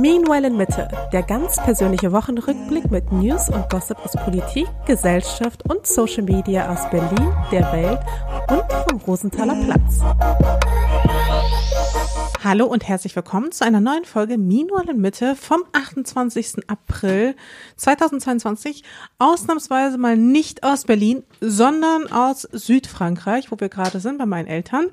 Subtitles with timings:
[0.00, 5.88] Meanwhile in Mitte, der ganz persönliche Wochenrückblick mit News und Gossip aus Politik, Gesellschaft und
[5.88, 7.98] Social Media aus Berlin, der Welt
[8.48, 9.98] und vom Rosenthaler Platz.
[12.44, 16.68] Hallo und herzlich willkommen zu einer neuen Folge Meanwhile in Mitte vom 28.
[16.68, 17.34] April
[17.74, 18.84] 2022.
[19.18, 24.86] Ausnahmsweise mal nicht aus Berlin, sondern aus Südfrankreich, wo wir gerade sind bei meinen Eltern.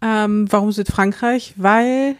[0.00, 1.54] Ähm, warum Südfrankreich?
[1.56, 2.14] Weil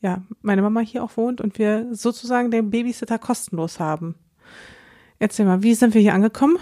[0.00, 4.14] ja, meine Mama hier auch wohnt und wir sozusagen den Babysitter kostenlos haben.
[5.18, 6.56] Erzähl mal, wie sind wir hier angekommen?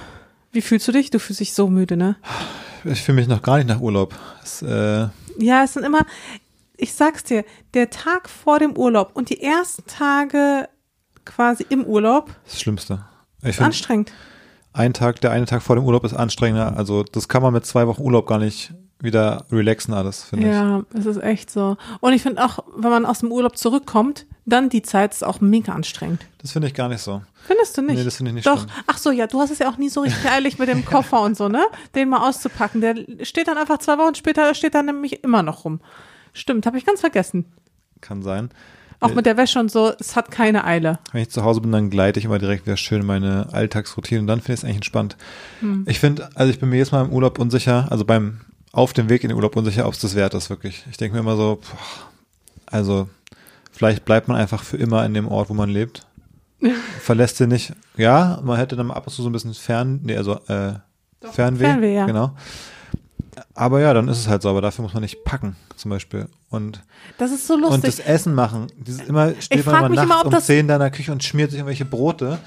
[0.50, 1.10] Wie fühlst du dich?
[1.10, 2.16] Du fühlst dich so müde, ne?
[2.84, 4.14] Ich fühle mich noch gar nicht nach Urlaub.
[4.42, 6.04] Es, äh ja, es sind immer,
[6.76, 10.68] ich sag's dir, der Tag vor dem Urlaub und die ersten Tage
[11.24, 12.34] quasi im Urlaub.
[12.44, 13.04] Das Schlimmste.
[13.42, 14.12] Ich ist anstrengend.
[14.72, 16.76] Ein Tag, der eine Tag vor dem Urlaub ist anstrengender.
[16.76, 20.78] Also das kann man mit zwei Wochen Urlaub gar nicht wieder relaxen alles, finde ja,
[20.78, 20.94] ich.
[20.94, 21.76] Ja, es ist echt so.
[22.00, 25.40] Und ich finde auch, wenn man aus dem Urlaub zurückkommt, dann die Zeit ist auch
[25.40, 26.26] mega anstrengend.
[26.38, 27.22] Das finde ich gar nicht so.
[27.46, 27.96] Findest du nicht?
[27.96, 28.58] Nee, das finde ich nicht Doch.
[28.58, 28.72] Schlimm.
[28.86, 31.22] Ach so, ja, du hast es ja auch nie so richtig eilig mit dem Koffer
[31.22, 31.64] und so, ne?
[31.94, 32.80] Den mal auszupacken.
[32.80, 35.80] Der steht dann einfach zwei Wochen später, steht dann nämlich immer noch rum.
[36.32, 37.46] Stimmt, habe ich ganz vergessen.
[38.00, 38.50] Kann sein.
[39.00, 40.98] Auch mit der Wäsche und so, es hat keine Eile.
[41.12, 44.26] Wenn ich zu Hause bin, dann gleite ich immer direkt wieder schön meine Alltagsroutine und
[44.26, 45.16] dann finde ich es eigentlich entspannt.
[45.60, 45.84] Hm.
[45.86, 48.40] Ich finde, also ich bin mir jetzt mal im Urlaub unsicher, also beim
[48.72, 50.84] auf dem Weg in den Urlaub unsicher, ob es das wert ist, wirklich.
[50.90, 51.60] Ich denke mir immer so,
[52.66, 53.08] also
[53.72, 56.06] vielleicht bleibt man einfach für immer in dem Ort, wo man lebt.
[57.00, 57.72] Verlässt den nicht.
[57.96, 60.74] Ja, man hätte dann ab und zu so ein bisschen fern, nee, also äh,
[61.20, 62.06] Doch, Fernweh, Fernweh ja.
[62.06, 62.34] genau.
[63.54, 66.28] Aber ja, dann ist es halt so, aber dafür muss man nicht packen, zum Beispiel.
[66.50, 66.82] Und
[67.18, 67.74] das ist so lustig.
[67.74, 68.66] Und das Essen machen.
[68.76, 71.58] Dieses immer steht man immer nachts immer, um 10 in deiner Küche und schmiert sich
[71.58, 72.38] irgendwelche Brote,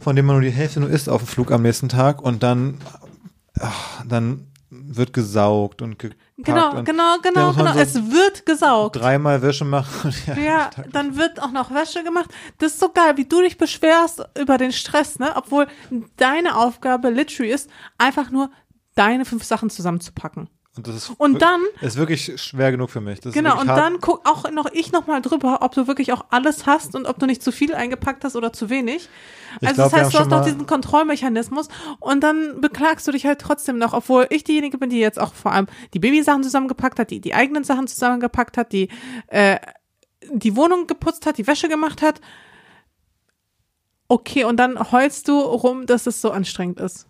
[0.00, 2.42] von denen man nur die Hälfte nur isst auf dem Flug am nächsten Tag und
[2.42, 2.78] dann,
[3.58, 6.20] ach, dann wird gesaugt und gepackt.
[6.38, 7.72] Genau, und genau, genau, genau.
[7.72, 8.96] So es wird gesaugt.
[8.96, 10.14] Dreimal Wäsche machen.
[10.26, 12.30] ja, ja dann wird auch noch Wäsche gemacht.
[12.58, 15.32] Das ist so geil, wie du dich beschwerst über den Stress, ne?
[15.34, 15.66] Obwohl
[16.16, 18.50] deine Aufgabe literally ist, einfach nur
[18.94, 20.48] deine fünf Sachen zusammenzupacken.
[20.80, 23.20] Und das ist, und dann ist wirklich schwer genug für mich.
[23.20, 23.78] Das genau, und hart.
[23.78, 27.06] dann guck auch noch ich noch mal drüber, ob du wirklich auch alles hast und
[27.06, 29.08] ob du nicht zu viel eingepackt hast oder zu wenig.
[29.60, 33.26] Ich also glaub, das heißt, du hast noch diesen Kontrollmechanismus und dann beklagst du dich
[33.26, 36.98] halt trotzdem noch, obwohl ich diejenige bin, die jetzt auch vor allem die Babysachen zusammengepackt
[36.98, 38.88] hat, die die eigenen Sachen zusammengepackt hat, die
[39.26, 39.58] äh,
[40.32, 42.20] die Wohnung geputzt hat, die Wäsche gemacht hat.
[44.08, 47.06] Okay, und dann heulst du rum, dass es so anstrengend ist.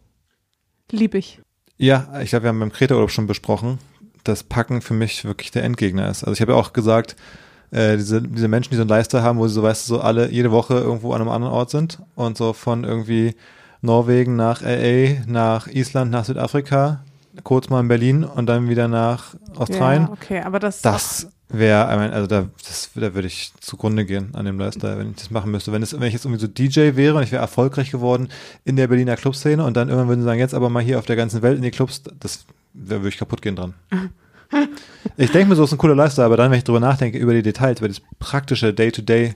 [0.90, 1.40] Lieb ich.
[1.80, 3.78] Ja, ich glaube, wir haben beim Kreta-Urlaub schon besprochen,
[4.22, 6.24] dass Packen für mich wirklich der Endgegner ist.
[6.24, 7.16] Also ich habe ja auch gesagt,
[7.70, 10.00] äh, diese, diese Menschen, die so einen Leister haben, wo sie so, weißt du, so
[10.02, 13.34] alle jede Woche irgendwo an einem anderen Ort sind und so von irgendwie
[13.80, 17.02] Norwegen nach LA, nach Island, nach Südafrika,
[17.44, 20.02] kurz mal in Berlin und dann wieder nach Australien.
[20.02, 24.44] Ja, okay, aber das, das wäre, also da, das, da würde ich zugrunde gehen an
[24.44, 25.72] dem Lifestyle, wenn ich das machen müsste.
[25.72, 28.28] Wenn, es, wenn ich jetzt irgendwie so DJ wäre und ich wäre erfolgreich geworden
[28.64, 31.06] in der Berliner Clubszene und dann irgendwann würden sie sagen, jetzt aber mal hier auf
[31.06, 33.74] der ganzen Welt in die Clubs, das da würde ich kaputt gehen dran.
[35.16, 37.18] ich denke mir so, es ist ein cooler Lifestyle, aber dann, wenn ich drüber nachdenke,
[37.18, 39.34] über die Details, über das praktische Day-to-Day,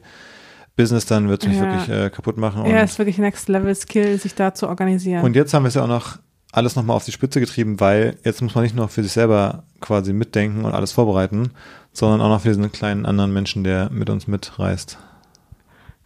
[0.76, 1.64] Business, dann wird es mich ja.
[1.64, 2.66] wirklich äh, kaputt machen.
[2.66, 5.22] Ja, es ist wirklich Next Level Skill, sich da zu organisieren.
[5.22, 6.18] Und jetzt haben wir es ja auch noch
[6.54, 9.64] alles nochmal auf die Spitze getrieben, weil jetzt muss man nicht nur für sich selber
[9.80, 11.50] quasi mitdenken und alles vorbereiten,
[11.92, 14.98] sondern auch noch für diesen kleinen anderen Menschen, der mit uns mitreist.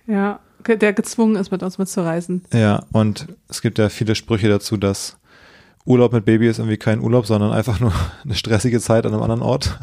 [0.07, 2.45] Ja, der gezwungen ist, mit uns mitzureisen.
[2.53, 5.19] Ja, und es gibt ja viele Sprüche dazu, dass
[5.85, 7.93] Urlaub mit Baby ist irgendwie kein Urlaub, sondern einfach nur
[8.25, 9.79] eine stressige Zeit an einem anderen Ort.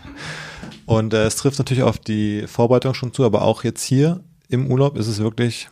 [0.86, 4.70] und äh, es trifft natürlich auf die Vorbereitung schon zu, aber auch jetzt hier im
[4.70, 5.68] Urlaub ist es wirklich,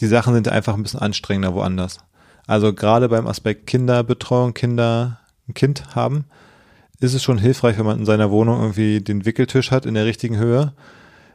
[0.00, 1.98] die Sachen sind einfach ein bisschen anstrengender woanders.
[2.46, 6.24] Also gerade beim Aspekt Kinderbetreuung, Kinder, ein Kind haben,
[7.00, 10.06] ist es schon hilfreich, wenn man in seiner Wohnung irgendwie den Wickeltisch hat in der
[10.06, 10.72] richtigen Höhe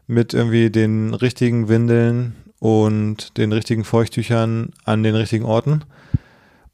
[0.08, 5.84] mit irgendwie den richtigen Windeln und den richtigen Feuchttüchern an den richtigen Orten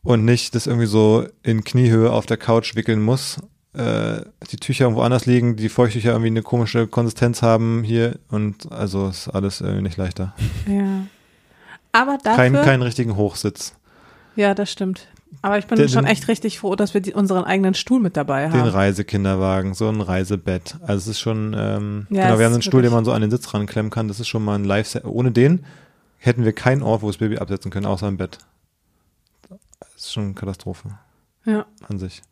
[0.04, 3.38] und nicht das irgendwie so in Kniehöhe auf der Couch wickeln muss.
[3.74, 4.22] Äh,
[4.52, 9.10] die Tücher irgendwo anders liegen, die Feuchttücher irgendwie eine komische Konsistenz haben hier und also
[9.10, 10.34] ist alles irgendwie nicht leichter.
[10.68, 11.08] Ja.
[11.92, 12.36] Aber dafür.
[12.36, 13.74] Kein, keinen richtigen Hochsitz.
[14.36, 15.08] Ja, das stimmt.
[15.42, 18.18] Aber ich bin den, schon echt richtig froh, dass wir die, unseren eigenen Stuhl mit
[18.18, 18.54] dabei haben.
[18.54, 20.76] Den Reisekinderwagen, so ein Reisebett.
[20.82, 23.22] Also es ist schon, ähm, ja, genau, wir haben einen Stuhl, den man so an
[23.22, 24.08] den Sitz ranklemmen kann.
[24.08, 25.00] Das ist schon mal ein live.
[25.04, 25.66] Ohne den
[26.18, 28.40] hätten wir keinen Ort, wo das Baby absetzen können, außer im Bett.
[29.50, 30.90] Das ist schon eine Katastrophe.
[31.46, 31.66] Ja.
[31.88, 32.24] An sich.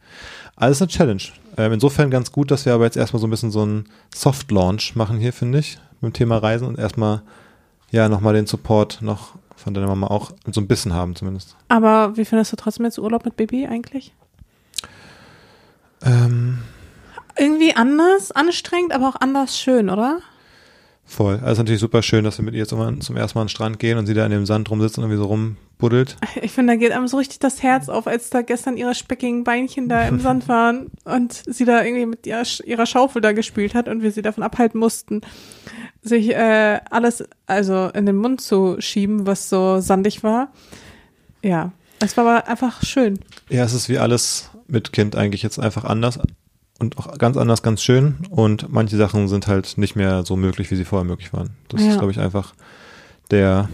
[0.55, 1.21] Alles eine Challenge.
[1.57, 4.95] Ähm, insofern ganz gut, dass wir aber jetzt erstmal so ein bisschen so einen Soft-Launch
[4.95, 7.21] machen hier, finde ich, mit dem Thema Reisen und erstmal
[7.91, 11.55] ja nochmal den Support noch von deiner Mama auch so ein bisschen haben zumindest.
[11.69, 14.13] Aber wie findest du trotzdem jetzt Urlaub mit Baby eigentlich?
[16.05, 16.59] Ähm,
[17.37, 20.19] Irgendwie anders, anstrengend, aber auch anders schön, oder?
[21.05, 21.39] Voll.
[21.43, 23.49] Also natürlich super schön, dass wir mit ihr jetzt immer zum ersten Mal an den
[23.51, 26.15] Strand gehen und sie da in dem Sand rumsitzt und irgendwie so rumbuddelt.
[26.41, 29.43] Ich finde, da geht einem so richtig das Herz auf, als da gestern ihre speckigen
[29.43, 33.75] Beinchen da im Sand waren und sie da irgendwie mit ihrer, ihrer Schaufel da gespielt
[33.75, 35.21] hat und wir sie davon abhalten mussten,
[36.03, 40.51] sich äh, alles also in den Mund zu schieben, was so sandig war.
[41.41, 43.19] Ja, es war aber einfach schön.
[43.49, 46.19] Ja, es ist wie alles mit Kind eigentlich jetzt einfach anders
[46.79, 48.15] und auch ganz anders, ganz schön.
[48.29, 51.51] Und manche Sachen sind halt nicht mehr so möglich, wie sie vorher möglich waren.
[51.69, 51.91] Das Ja.
[51.91, 52.53] ist, glaube ich, einfach
[53.31, 53.69] der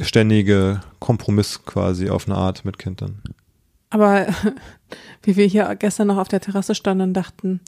[0.00, 3.22] ständige Kompromiss quasi auf eine Art mit Kind dann.
[3.90, 4.26] Aber
[5.22, 7.60] wie wir hier gestern noch auf der Terrasse standen und dachten,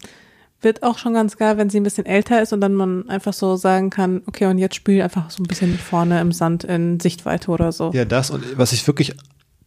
[0.67, 3.33] wird auch schon ganz geil, wenn sie ein bisschen älter ist und dann man einfach
[3.33, 7.01] so sagen kann, okay, und jetzt spiel einfach so ein bisschen vorne im Sand in
[7.01, 7.93] Sichtweite oder so.
[7.95, 9.15] Ja, das und was ich wirklich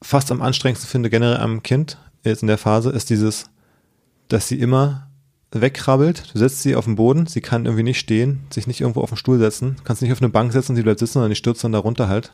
[0.02, 3.50] fast am anstrengendsten finde generell am Kind jetzt in der Phase ist dieses,
[4.28, 5.08] dass sie immer
[5.52, 6.34] wegkrabbelt.
[6.34, 9.10] Du setzt sie auf den Boden, sie kann irgendwie nicht stehen, sich nicht irgendwo auf
[9.10, 11.64] den Stuhl setzen, kannst nicht auf eine Bank setzen, sie bleibt sitzen, sondern die stürzt
[11.64, 12.34] dann da runter halt.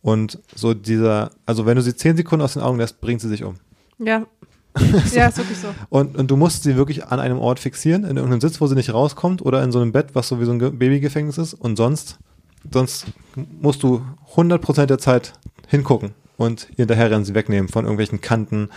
[0.00, 3.28] Und so dieser, also wenn du sie zehn Sekunden aus den Augen lässt, bringt sie
[3.28, 3.56] sich um.
[3.98, 4.26] Ja.
[5.14, 5.68] Ja, ist wirklich so.
[5.90, 8.74] Und, und du musst sie wirklich an einem Ort fixieren, in irgendeinem Sitz, wo sie
[8.74, 11.54] nicht rauskommt oder in so einem Bett, was so wie so ein Ge- Babygefängnis ist.
[11.54, 12.18] Und sonst,
[12.72, 13.06] sonst
[13.60, 14.02] musst du
[14.34, 15.34] 100% der Zeit
[15.68, 18.70] hingucken und ihr hinterherrennen, sie wegnehmen von irgendwelchen Kanten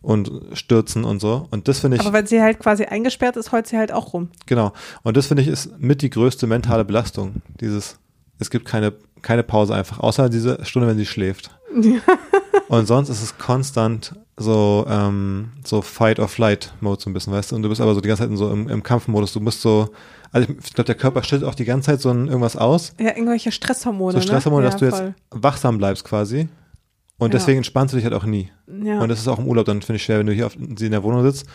[0.00, 1.46] und Stürzen und so.
[1.52, 4.12] Und das finde ich, Aber wenn sie halt quasi eingesperrt ist, heult sie halt auch
[4.14, 4.30] rum.
[4.46, 4.72] genau.
[5.04, 7.36] Und das finde ich ist mit die größte mentale Belastung.
[7.60, 7.96] Dieses,
[8.40, 8.92] es gibt keine,
[9.22, 11.50] keine Pause einfach, außer diese Stunde, wenn sie schläft.
[12.68, 17.56] Und sonst ist es konstant so, ähm, so Fight-or-Flight-Mode so ein bisschen, weißt du?
[17.56, 19.32] Und du bist aber so die ganze Zeit in so im, im Kampfmodus.
[19.32, 19.88] Du musst so,
[20.30, 23.08] also ich, glaube, der Körper stellt auch die ganze Zeit so ein, irgendwas aus, Ja,
[23.08, 24.12] irgendwelche Stresshormone.
[24.14, 24.70] so Stresshormone, ne?
[24.70, 25.14] dass ja, du jetzt voll.
[25.30, 26.48] wachsam bleibst quasi.
[27.18, 27.38] Und Ja.
[27.38, 28.50] deswegen entspannst du dich halt auch nie.
[28.82, 29.00] Ja.
[29.00, 30.86] Und das ist auch im Urlaub dann, finde ich, schwer, wenn du hier auf, sie
[30.86, 31.46] in der Wohnung sitzt.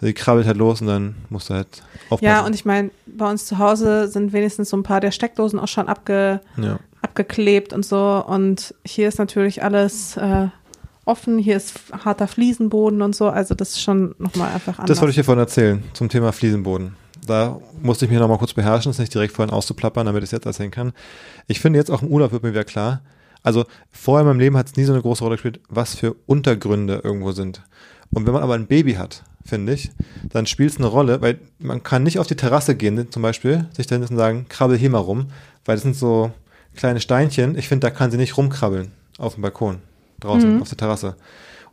[0.00, 1.68] Sie krabbelt halt los und dann musst du halt
[2.10, 2.24] aufpassen.
[2.24, 5.58] ja, und ich meine, bei uns zu Hause sind wenigstens so ein paar der Steckdosen
[5.58, 6.78] auch schon abge, ja.
[7.00, 8.22] abgeklebt und so.
[8.26, 10.48] Und hier ist natürlich alles äh,
[11.06, 11.38] offen.
[11.38, 11.74] Hier ist
[12.04, 13.28] harter Fliesenboden und so.
[13.28, 14.88] Also das ist schon nochmal einfach anders.
[14.88, 16.96] Das wollte ich dir vorhin erzählen, zum Thema Fliesenboden.
[17.26, 20.32] Da musste ich mich nochmal kurz beherrschen, das nicht direkt vorhin auszuplappern, damit ich es
[20.32, 20.92] jetzt erzählen kann.
[21.46, 23.00] Ich finde jetzt auch im Urlaub wird mir wieder klar,
[23.46, 26.16] also vorher in meinem Leben hat es nie so eine große Rolle gespielt, was für
[26.26, 27.62] Untergründe irgendwo sind.
[28.12, 29.92] Und wenn man aber ein Baby hat, finde ich,
[30.30, 33.66] dann spielt es eine Rolle, weil man kann nicht auf die Terrasse gehen, zum Beispiel,
[33.72, 35.28] sich dann sagen, krabbel hier mal rum,
[35.64, 36.32] weil das sind so
[36.74, 37.56] kleine Steinchen.
[37.56, 39.78] Ich finde, da kann sie nicht rumkrabbeln auf dem Balkon,
[40.20, 41.16] draußen, auf der Terrasse.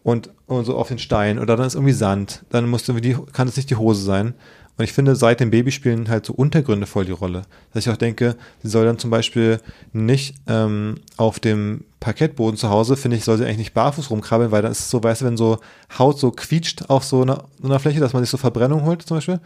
[0.04, 3.18] Und, und so auf den Stein oder dann ist irgendwie Sand, dann muss irgendwie die,
[3.31, 4.34] kann es nicht die Hose sein.
[4.75, 7.44] Und ich finde, seit dem Baby spielen halt so Untergründe voll die Rolle.
[7.72, 9.60] Dass ich auch denke, sie soll dann zum Beispiel
[9.92, 14.51] nicht ähm, auf dem Parkettboden zu Hause, finde ich, soll sie eigentlich nicht barfuß rumkrabbeln,
[14.51, 15.60] weil dann ist es so, weißt du, wenn so
[15.98, 19.04] Haut so quietscht auf so einer, so einer Fläche, dass man sich so Verbrennung holt
[19.04, 19.39] zum Beispiel.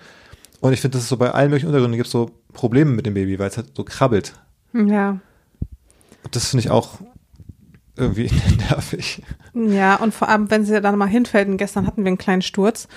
[0.61, 3.13] Und ich finde, dass es so bei allen möglichen Untergründen gibt so Probleme mit dem
[3.13, 4.33] Baby, weil es halt so krabbelt.
[4.73, 5.19] Ja.
[6.23, 6.99] Und das finde ich auch
[7.97, 8.29] irgendwie
[8.69, 9.21] nervig.
[9.53, 12.41] Ja, und vor allem, wenn sie dann mal hinfällt, und gestern hatten wir einen kleinen
[12.41, 12.87] Sturz,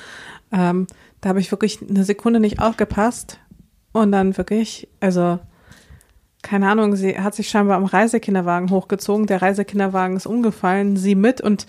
[0.53, 0.87] ähm,
[1.21, 3.39] da habe ich wirklich eine Sekunde nicht aufgepasst
[3.93, 5.39] und dann wirklich, also
[6.43, 11.41] keine Ahnung, sie hat sich scheinbar am Reisekinderwagen hochgezogen, der Reisekinderwagen ist umgefallen, sie mit
[11.41, 11.67] und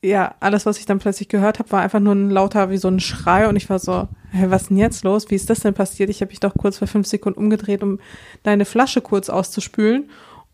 [0.00, 2.86] ja, alles, was ich dann plötzlich gehört habe, war einfach nur ein lauter wie so
[2.86, 5.28] ein Schrei und ich war so, hä, was denn jetzt los?
[5.28, 6.08] Wie ist das denn passiert?
[6.08, 7.98] Ich habe mich doch kurz für fünf Sekunden umgedreht, um
[8.44, 10.08] deine Flasche kurz auszuspülen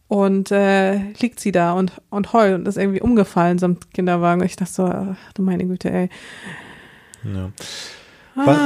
[0.08, 4.42] und äh, liegt sie da und, und heult und ist irgendwie umgefallen samt Kinderwagen.
[4.44, 6.08] Ich dachte so, ach, du meine Güte, ey.
[7.24, 7.50] Ja.
[8.36, 8.58] Was,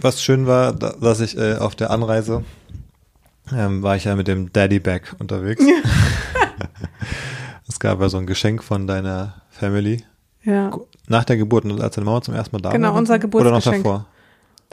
[0.00, 2.44] was schön war, da- dass ich äh, auf der Anreise
[3.52, 5.64] ähm, war ich ja mit dem Daddy Bag unterwegs.
[7.68, 10.02] es gab ja so ein Geschenk von deiner Family
[10.44, 10.70] Ja,
[11.08, 12.98] nach der Geburt, als deine Mama zum ersten Mal da Genau, war.
[12.98, 13.84] unser Oder noch Geburtsgeschenk.
[13.84, 14.06] davor.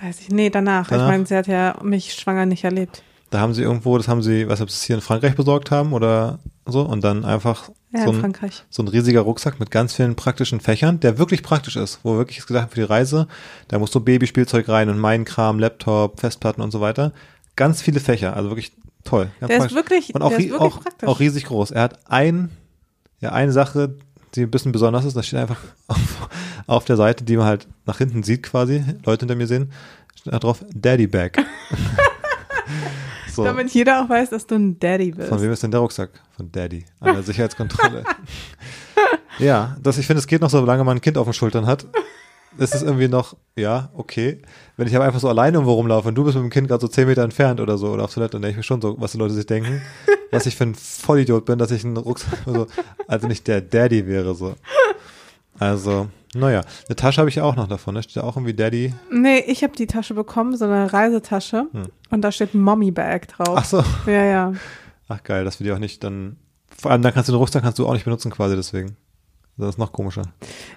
[0.02, 0.30] weiß ich.
[0.30, 0.88] Nee, danach.
[0.88, 1.06] Danach?
[1.06, 3.04] Ich meine, sie hat ja mich schwanger nicht erlebt.
[3.32, 5.72] Da haben sie irgendwo, das haben sie, was ob sie es hier in Frankreich besorgt
[5.72, 8.36] haben oder so und dann einfach Ja, so in ein,
[8.70, 12.40] so ein riesiger Rucksack mit ganz vielen praktischen Fächern, der wirklich praktisch ist, wo wirklich
[12.40, 13.30] ist gedacht für die Reise,
[13.70, 17.14] da muss so Babyspielzeug rein und mein Kram, Laptop, Festplatten und so weiter.
[17.56, 18.74] Ganz viele Fächer, also wirklich
[19.06, 19.32] toll.
[19.40, 19.76] Der ist praktisch.
[19.76, 21.08] wirklich, und auch, der ist wirklich auch, praktisch.
[21.08, 21.72] auch riesig groß.
[21.72, 22.50] Er hat ein,
[23.22, 23.96] ja, eine Sache,
[24.36, 26.30] die ein bisschen besonders ist, da steht einfach auf,
[26.68, 29.72] auf der Seite, die man halt nach hinten sieht quasi, Leute hinter mir sehen,
[30.20, 31.38] steht da drauf Daddy Bag.
[33.32, 33.44] so.
[33.44, 35.30] Damit jeder auch weiß, dass du ein Daddy bist.
[35.30, 36.10] Von wem ist denn der Rucksack?
[36.36, 36.86] Von Daddy.
[37.00, 38.04] An der Sicherheitskontrolle.
[39.40, 41.86] ja, das, ich finde, es geht noch, solange man ein Kind auf den Schultern hat.
[42.58, 44.42] Es ist irgendwie noch, ja, okay.
[44.76, 46.82] Wenn ich aber einfach so alleine irgendwo rumlaufe und du bist mit dem Kind gerade
[46.82, 49.00] so zehn Meter entfernt oder so oder auf Toilette, dann denke ich mir schon so,
[49.00, 49.82] was die Leute sich denken.
[50.32, 52.68] was ich für ein Vollidiot bin, dass ich einen Rucksack, also,
[53.08, 54.56] also nicht der Daddy wäre so.
[55.60, 57.94] Also, Naja, eine Tasche habe ich ja auch noch davon.
[57.96, 58.94] Da steht ja auch irgendwie Daddy.
[59.12, 61.68] Nee, ich habe die Tasche bekommen, so eine Reisetasche.
[62.10, 63.48] Und da steht Mommy Bag drauf.
[63.50, 63.56] Hm.
[63.58, 63.84] Ach so.
[64.10, 64.54] Ja, ja.
[65.10, 66.38] Ach geil, dass wir die auch nicht dann.
[66.78, 68.96] Vor allem dann kannst du den Rucksack kannst du auch nicht benutzen quasi deswegen.
[69.58, 70.22] Das ist noch komischer.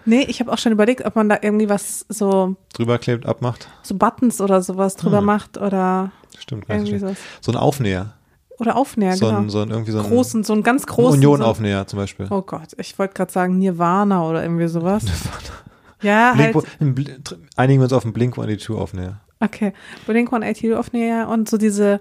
[0.05, 3.69] Nee, ich habe auch schon überlegt, ob man da irgendwie was so, Drüber klebt, abmacht.
[3.83, 5.25] so Buttons oder sowas drüber Hm.
[5.25, 6.65] macht oder Stimmt.
[6.69, 7.17] irgendwie sowas.
[7.41, 8.15] So ein Aufnäher.
[8.59, 9.39] Oder Aufnäher, so, genau.
[9.39, 11.19] ein, so ein irgendwie so ein großen, so einen ganz großen.
[11.19, 12.27] Union-Aufnäher zum Beispiel.
[12.27, 15.05] So, oh Gott, ich wollte gerade sagen Nirvana oder irgendwie sowas.
[16.05, 17.39] Ja, Blink, halt.
[17.57, 19.21] einigen wir uns auf einen Blink 182 Aufnäher.
[19.41, 19.73] Okay,
[20.07, 22.01] Blink 182 Aufnäher und so diese,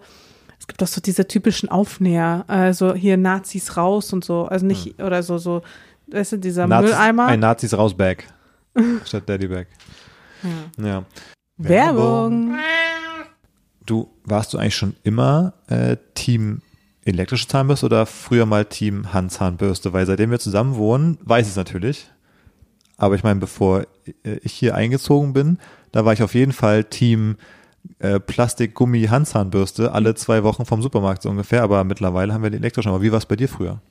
[0.59, 5.01] es gibt doch so diese typischen Aufnäher, also hier Nazis raus und so, also nicht,
[5.01, 5.61] oder so, so,
[6.07, 6.69] weißt du, dieser Hm.
[6.69, 7.25] Nazis, Mülleimer.
[7.25, 8.23] Ein Nazis raus Bag.
[9.05, 9.67] statt Daddy Bag.
[10.77, 10.85] ja.
[10.85, 11.03] Ja.
[11.57, 12.55] Werbung.
[13.85, 16.61] Du, warst du eigentlich schon immer äh, Team
[17.05, 19.93] elektrische Zahnbürste oder früher mal Team Handzahnbürste?
[19.93, 22.09] Weil seitdem wir zusammen wohnen, weiß ich es natürlich.
[22.97, 23.85] Aber ich meine, bevor
[24.23, 25.57] ich hier eingezogen bin,
[25.91, 27.37] da war ich auf jeden Fall Team
[27.99, 31.63] äh, Plastik-Gummi-Handzahnbürste alle zwei Wochen vom Supermarkt so ungefähr.
[31.63, 32.89] Aber mittlerweile haben wir die elektrische.
[32.89, 33.81] Aber wie war es bei dir früher?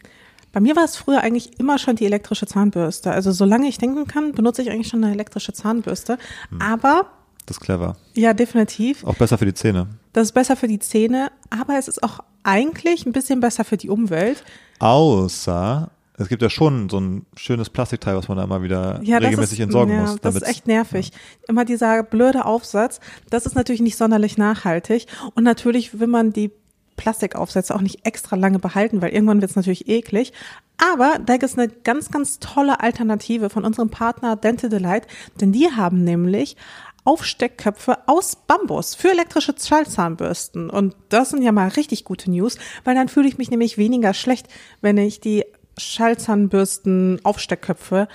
[0.53, 3.11] Bei mir war es früher eigentlich immer schon die elektrische Zahnbürste.
[3.11, 6.19] Also solange ich denken kann, benutze ich eigentlich schon eine elektrische Zahnbürste.
[6.51, 6.61] Hm.
[6.61, 7.07] Aber,
[7.47, 7.97] Das ist clever.
[8.15, 9.05] ja, definitiv.
[9.05, 9.87] Auch besser für die Zähne.
[10.13, 13.79] Das ist besser für die Zähne, aber es ist auch eigentlich ein bisschen besser für
[13.79, 14.45] die Umwelt.
[14.79, 19.19] Außer, es gibt ja schon so ein schönes Plastikteil, was man da immer wieder Ja,
[19.19, 20.17] regelmäßig ist, entsorgen ja, muss.
[20.21, 21.11] Das ist echt nervig.
[21.49, 23.01] Immer dieser blöde Aufsatz,
[23.31, 25.07] das ist natürlich nicht sonderlich nachhaltig.
[25.35, 26.51] Und natürlich will man die
[26.97, 30.33] Plastikaufsätze auch nicht extra lange behalten, weil irgendwann wird es natürlich eklig.
[30.77, 35.07] Aber da gibt es eine ganz, ganz tolle Alternative von unserem Partner Dental Delight,
[35.41, 36.57] denn die haben nämlich
[37.05, 40.71] Aufsteckköpfe aus Bambus für elektrische Schallzahnbürsten.
[40.71, 44.15] Und das sind ja mal richtig gute News, weil dann fühle ich mich nämlich weniger
[44.15, 44.47] schlecht,
[44.81, 45.45] wenn ich die
[45.79, 48.09] Schallzahnbürsten Aufsteckköpfe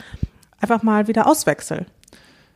[0.59, 1.85] einfach mal wieder auswechsel.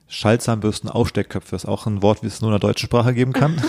[0.07, 3.61] Schallzahnbürsten, Aufsteckköpfe ist auch ein Wort, wie es nur in der deutschen Sprache geben kann.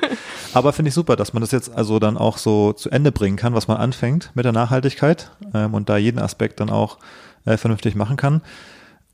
[0.54, 3.36] Aber finde ich super, dass man das jetzt also dann auch so zu Ende bringen
[3.36, 6.98] kann, was man anfängt mit der Nachhaltigkeit ähm, und da jeden Aspekt dann auch
[7.44, 8.42] äh, vernünftig machen kann.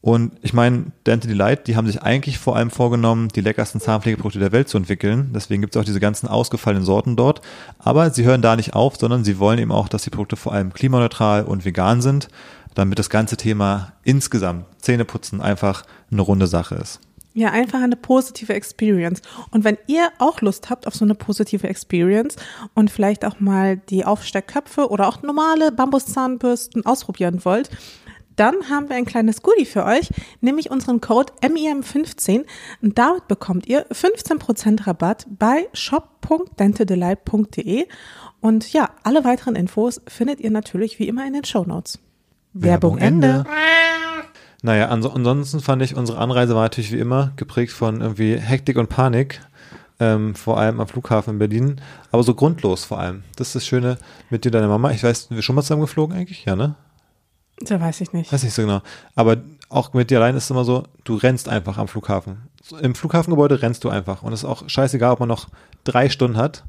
[0.05, 4.39] Und ich meine, Dental Delight, die haben sich eigentlich vor allem vorgenommen, die leckersten Zahnpflegeprodukte
[4.39, 5.31] der Welt zu entwickeln.
[5.35, 7.41] Deswegen gibt es auch diese ganzen ausgefallenen Sorten dort.
[7.79, 10.53] Aber sie hören da nicht auf, sondern sie wollen eben auch, dass die Produkte vor
[10.53, 12.29] allem klimaneutral und vegan sind,
[12.75, 17.01] damit das ganze Thema insgesamt Zähneputzen einfach eine runde Sache ist.
[17.33, 19.23] Ja, einfach eine positive Experience.
[19.53, 22.37] Und wenn ihr auch Lust habt auf so eine positive Experience
[22.75, 27.71] und vielleicht auch mal die Aufsteckköpfe oder auch normale Bambuszahnbürsten ausprobieren wollt,
[28.37, 30.11] dann haben wir ein kleines Goodie für euch,
[30.41, 32.45] nämlich unseren Code MIM15.
[32.83, 37.87] Und damit bekommt ihr 15% Rabatt bei shop.dentedelight.de.
[38.41, 41.99] Und ja, alle weiteren Infos findet ihr natürlich wie immer in den Shownotes.
[42.53, 43.45] Werbung Ende.
[44.63, 48.79] Naja, ans ansonsten fand ich, unsere Anreise war natürlich wie immer geprägt von irgendwie Hektik
[48.79, 49.43] und Panik,
[50.01, 53.25] ähm, vor allem am Flughafen in Berlin, aber so grundlos vor allem.
[53.37, 53.99] Das ist das Schöne
[54.31, 54.91] mit dir deiner Mama.
[54.93, 56.47] Ich weiß, sind wir schon mal zusammen geflogen eigentlich?
[56.47, 56.77] Ja, ne?
[57.61, 58.33] Da weiß ich nicht.
[58.33, 58.83] Weiß nicht so genau.
[59.15, 59.37] Aber
[59.69, 62.49] auch mit dir allein ist es immer so, du rennst einfach am Flughafen.
[62.81, 64.23] Im Flughafengebäude rennst du einfach.
[64.23, 65.49] Und es ist auch scheißegal, ob man noch
[65.85, 66.65] drei Stunden hat.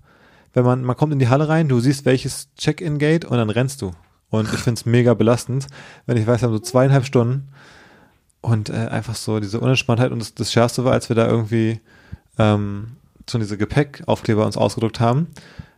[0.54, 3.82] Wenn man, man kommt in die Halle rein, du siehst welches Check-in-Gate und dann rennst
[3.82, 3.92] du.
[4.30, 5.68] Und ich finde es mega belastend,
[6.06, 7.50] wenn ich weiß, wir haben so zweieinhalb Stunden
[8.42, 10.12] und äh, einfach so diese Unentspanntheit.
[10.12, 11.80] Und das, das Schärfste war, als wir da irgendwie
[12.38, 12.98] ähm,
[13.30, 15.28] so diese Gepäckaufkleber uns ausgedruckt haben.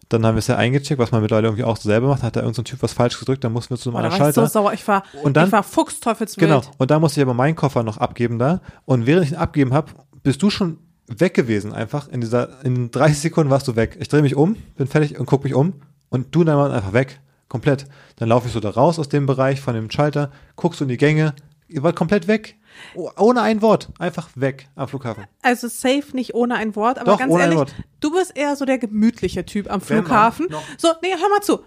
[0.09, 2.23] Dann haben wir es ja eingecheckt, was man mittlerweile irgendwie auch so selber macht.
[2.23, 4.29] Hat da irgendein so Typ was falsch gedrückt, dann mussten wir zu einem anderen war
[4.29, 4.51] ich so Schalter.
[4.53, 4.73] sauer.
[4.73, 6.47] Ich war, Und dann- ich war fuchsteufelswild.
[6.49, 6.61] Genau.
[6.77, 8.61] Und da musste ich aber meinen Koffer noch abgeben da.
[8.85, 9.91] Und während ich ihn abgeben habe,
[10.23, 12.07] bist du schon weg gewesen einfach.
[12.07, 13.97] In dieser, in 30 Sekunden warst du weg.
[13.99, 15.73] Ich drehe mich um, bin fertig und gucke mich um.
[16.09, 17.19] Und du dann einfach weg.
[17.49, 17.85] Komplett.
[18.17, 20.89] Dann laufe ich so da raus aus dem Bereich von dem Schalter, guckst du in
[20.89, 21.33] die Gänge.
[21.69, 22.55] Ihr wart komplett weg.
[22.95, 23.89] Oh, Ohne ein Wort.
[23.99, 25.25] Einfach weg am Flughafen.
[25.41, 27.75] Also safe nicht ohne ein Wort, aber Doch, ganz ohne ein ehrlich, Wort.
[27.99, 30.47] du bist eher so der gemütliche Typ am Flughafen.
[30.77, 31.59] So, nee, hör mal zu.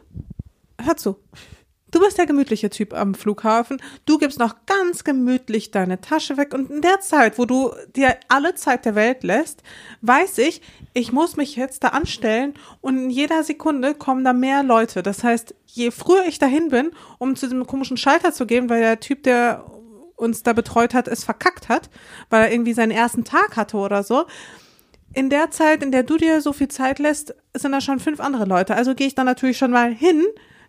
[0.82, 1.16] Hör zu.
[1.90, 3.82] Du bist der gemütliche Typ am Flughafen.
[4.06, 8.16] Du gibst noch ganz gemütlich deine Tasche weg und in der Zeit, wo du dir
[8.28, 9.64] alle Zeit der Welt lässt,
[10.02, 10.62] weiß ich,
[10.94, 15.02] ich muss mich jetzt da anstellen und in jeder Sekunde kommen da mehr Leute.
[15.02, 18.80] Das heißt, je früher ich dahin bin, um zu diesem komischen Schalter zu gehen, weil
[18.80, 19.64] der Typ, der
[20.20, 21.90] uns da betreut hat, es verkackt hat,
[22.28, 24.26] weil er irgendwie seinen ersten Tag hatte oder so.
[25.12, 28.20] In der Zeit, in der du dir so viel Zeit lässt, sind da schon fünf
[28.20, 28.76] andere Leute.
[28.76, 30.24] Also gehe ich dann natürlich schon mal hin,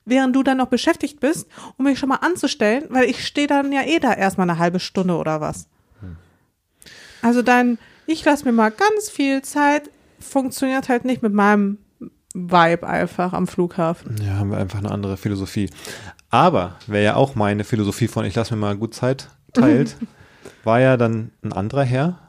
[0.05, 3.72] während du dann noch beschäftigt bist, um mich schon mal anzustellen, weil ich stehe dann
[3.72, 5.67] ja eh da erstmal eine halbe Stunde oder was.
[7.22, 7.77] Also dein,
[8.08, 11.77] ich lasse mir mal ganz viel Zeit, funktioniert halt nicht mit meinem
[12.34, 14.15] Vibe einfach am Flughafen.
[14.24, 15.70] Ja, haben wir einfach eine andere Philosophie.
[16.29, 19.96] Aber wer ja auch meine Philosophie von ich lasse mir mal gut Zeit teilt,
[20.63, 22.20] war ja dann ein anderer Herr.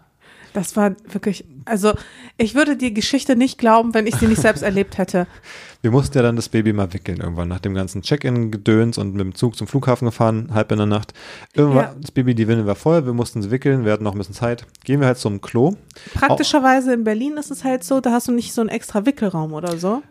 [0.54, 1.94] Das war wirklich, also
[2.36, 5.26] ich würde die Geschichte nicht glauben, wenn ich sie nicht selbst erlebt hätte.
[5.80, 9.20] Wir mussten ja dann das Baby mal wickeln irgendwann nach dem ganzen Check-in-Gedöns und mit
[9.20, 11.12] dem Zug zum Flughafen gefahren, halb in der Nacht.
[11.54, 11.94] Irgendwann, Ja.
[12.00, 14.34] das Baby, die Windel war voll, wir mussten sie wickeln, wir hatten noch ein bisschen
[14.34, 14.64] Zeit.
[14.84, 15.74] Gehen wir halt zum Klo.
[16.14, 19.54] Praktischerweise in Berlin ist es halt so, da hast du nicht so einen extra Wickelraum
[19.54, 20.02] oder so.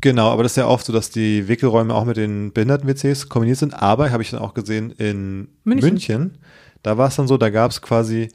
[0.00, 3.58] Genau, aber das ist ja oft so, dass die Wickelräume auch mit den Behinderten-WCs kombiniert
[3.58, 3.74] sind.
[3.74, 5.88] Aber, habe ich dann auch gesehen, in München.
[5.90, 6.38] München,
[6.82, 8.28] da war es dann so, da gab es quasi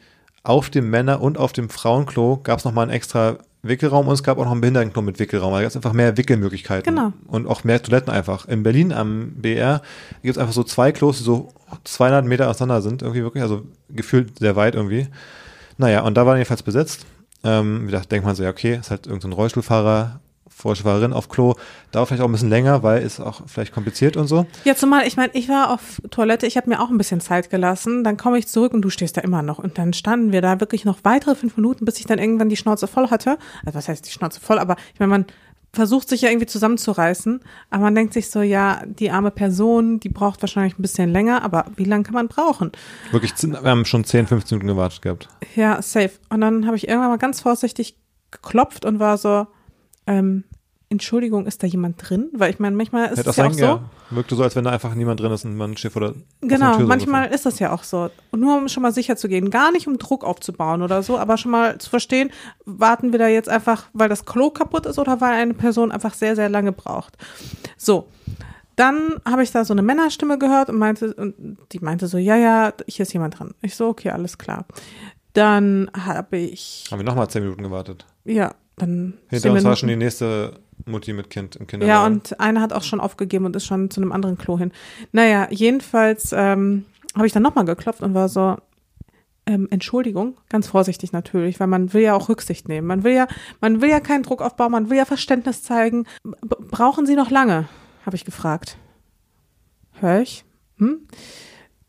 [0.43, 4.21] auf dem Männer- und auf dem Frauenklo gab es nochmal einen extra Wickelraum und es
[4.21, 5.53] gab auch noch einen Behindertenklo mit Wickelraum.
[5.53, 6.93] Da gab es einfach mehr Wickelmöglichkeiten.
[6.93, 7.13] Genau.
[7.27, 8.47] Und auch mehr Toiletten einfach.
[8.47, 9.81] In Berlin am BR
[10.21, 11.51] gibt es einfach so zwei Klos, die so
[11.83, 13.01] 200 Meter auseinander sind.
[13.01, 15.07] Irgendwie wirklich, also gefühlt sehr weit irgendwie.
[15.77, 17.05] Naja, und da war jedenfalls besetzt.
[17.43, 20.19] Ähm, wie gesagt, denkt man so, ja, okay, ist halt irgendein Rollstuhlfahrer,
[20.63, 21.55] Rollstuhlfahrerin auf Klo.
[21.91, 24.45] Dauert vielleicht auch ein bisschen länger, weil ist auch vielleicht kompliziert und so.
[24.63, 27.49] Ja, zumal, ich meine, ich war auf Toilette, ich habe mir auch ein bisschen Zeit
[27.49, 29.59] gelassen, dann komme ich zurück und du stehst da immer noch.
[29.59, 32.57] Und dann standen wir da wirklich noch weitere fünf Minuten, bis ich dann irgendwann die
[32.57, 33.37] Schnauze voll hatte.
[33.65, 35.25] Also was heißt die Schnauze voll, aber ich meine, man
[35.75, 40.09] versucht sich ja irgendwie zusammenzureißen, aber man denkt sich so, ja, die arme Person, die
[40.09, 42.71] braucht wahrscheinlich ein bisschen länger, aber wie lange kann man brauchen?
[43.11, 45.27] Wirklich, wir haben schon 10, 15 Minuten gewartet gehabt.
[45.55, 46.11] Ja, safe.
[46.29, 47.97] Und dann habe ich irgendwann mal ganz vorsichtig
[48.31, 49.47] geklopft und war so,
[50.07, 50.43] ähm,
[50.87, 52.29] Entschuldigung, ist da jemand drin?
[52.33, 53.59] Weil ich meine, manchmal ist Hätte es ja auch so.
[53.65, 53.89] ja.
[54.11, 56.27] Wirkte so, als wenn da einfach niemand drin ist und man steht vor der offenen
[56.41, 58.11] Genau, manchmal ist das ja auch so.
[58.31, 61.17] Und nur um schon mal sicher zu gehen, gar nicht um Druck aufzubauen oder so,
[61.17, 62.29] aber schon mal zu verstehen,
[62.65, 66.13] warten wir da jetzt einfach, weil das Klo kaputt ist oder weil eine Person einfach
[66.13, 67.17] sehr, sehr lange braucht.
[67.77, 68.07] So.
[68.75, 72.35] Dann habe ich da so eine Männerstimme gehört und meinte, und die meinte so, ja,
[72.35, 73.55] ja, hier ist jemand dran.
[73.61, 74.65] Ich so, okay, alles klar.
[75.33, 78.05] Dann habe ich, Haben wir nochmal 10 Minuten gewartet.
[78.25, 81.89] ja, dann Hinter uns war schon die nächste Mutti mit Kind im Kinderwagen.
[81.89, 84.71] Ja, und eine hat auch schon aufgegeben und ist schon zu einem anderen Klo hin.
[85.11, 88.57] Naja, jedenfalls ähm, habe ich dann nochmal geklopft und war so,
[89.45, 92.87] ähm, Entschuldigung, ganz vorsichtig natürlich, weil man will ja auch Rücksicht nehmen.
[92.87, 93.27] Man will ja,
[93.61, 96.05] man will ja keinen Druck aufbauen, man will ja Verständnis zeigen.
[96.23, 97.67] B brauchen Sie noch lange?
[98.05, 98.77] Habe ich gefragt.
[99.93, 100.45] Hör ich?
[100.77, 101.07] Hm?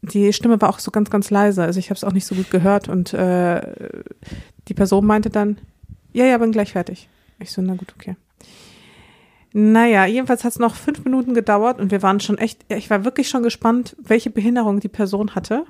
[0.02, 2.34] Die Stimme war auch so ganz, ganz leise, also ich habe es auch nicht so
[2.34, 3.88] gut gehört und äh,
[4.68, 5.58] die Person meinte dann,
[6.16, 7.08] ja, ja, bin gleich fertig.
[7.38, 8.16] Ich so, na gut, okay.
[9.52, 13.04] Naja, jedenfalls hat es noch fünf Minuten gedauert und wir waren schon echt, ich war
[13.04, 15.64] wirklich schon gespannt, welche Behinderung die Person hatte.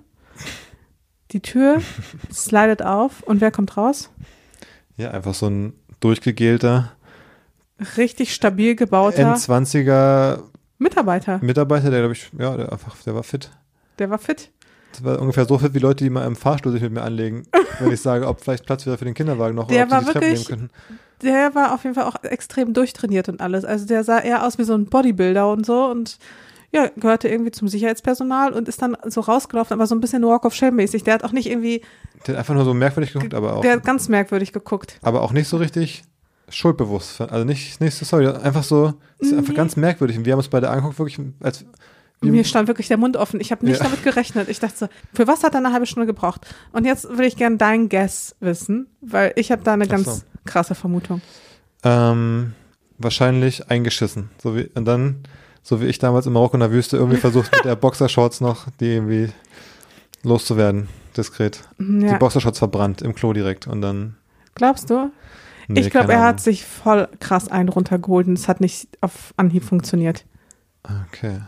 [1.33, 1.83] Die Tür
[2.33, 4.11] slidet auf und wer kommt raus?
[4.97, 6.93] ja, einfach so ein durchgegelter
[7.99, 10.43] Richtig stabil gebauter N20er
[10.79, 11.39] Mitarbeiter.
[11.43, 13.51] Mitarbeiter, der glaube ich, ja, der einfach, der war fit.
[13.99, 14.51] Der war fit.
[14.93, 17.47] Das war ungefähr so fit wie Leute, die mal im Fahrstuhl sich mit mir anlegen,
[17.81, 20.07] wenn ich sage, ob vielleicht Platz wäre für den Kinderwagen noch Der oder ob sie
[20.07, 20.71] die Treppe nehmen wirklich- könnten.
[21.23, 23.65] Der war auf jeden Fall auch extrem durchtrainiert und alles.
[23.65, 26.19] Also der sah eher aus wie so ein Bodybuilder und so und
[26.73, 30.45] ja, gehörte irgendwie zum Sicherheitspersonal und ist dann so rausgelaufen, aber so ein bisschen Walk
[30.45, 31.05] of Shame mäßig.
[31.05, 31.81] Der hat auch nicht irgendwie,
[32.27, 34.99] Der hat einfach nur so merkwürdig geguckt, aber auch, der hat ganz merkwürdig geguckt.
[35.03, 36.03] aber auch nicht so richtig
[36.49, 37.21] schuldbewusst.
[37.21, 39.57] Also nicht, nicht so sorry, einfach so, ist einfach Nee.
[39.57, 40.19] ganz merkwürdig.
[40.19, 41.65] Und wir haben uns beide angeguckt, wirklich als,
[42.23, 43.41] Mir stand wirklich der Mund offen.
[43.41, 43.85] Ich habe nicht Ja.
[43.85, 44.49] damit gerechnet.
[44.49, 46.47] Ich dachte so, für was hat er eine halbe Stunde gebraucht?
[46.73, 50.23] Und jetzt will ich gern dein Guess wissen, weil ich habe da eine ganz so.
[50.45, 51.21] krasse Vermutung.
[51.85, 52.55] ähm,
[52.99, 54.31] wahrscheinlich eingeschissen.
[54.43, 55.21] So wie, und dann,
[55.63, 58.67] so wie ich damals in Marokko in der Wüste, irgendwie versucht mit der Boxershorts noch,
[58.81, 59.29] die irgendwie
[60.23, 61.61] loszuwerden, diskret.
[61.79, 62.17] Die Ja.
[62.19, 64.17] Boxershorts verbrannt im Klo direkt und dann.
[64.55, 65.11] Glaubst du?
[65.69, 69.35] Nee, ich glaube, er hat sich voll krass einen runtergeholt und es hat nicht auf
[69.37, 70.25] Anhieb funktioniert.
[71.09, 71.41] Okay.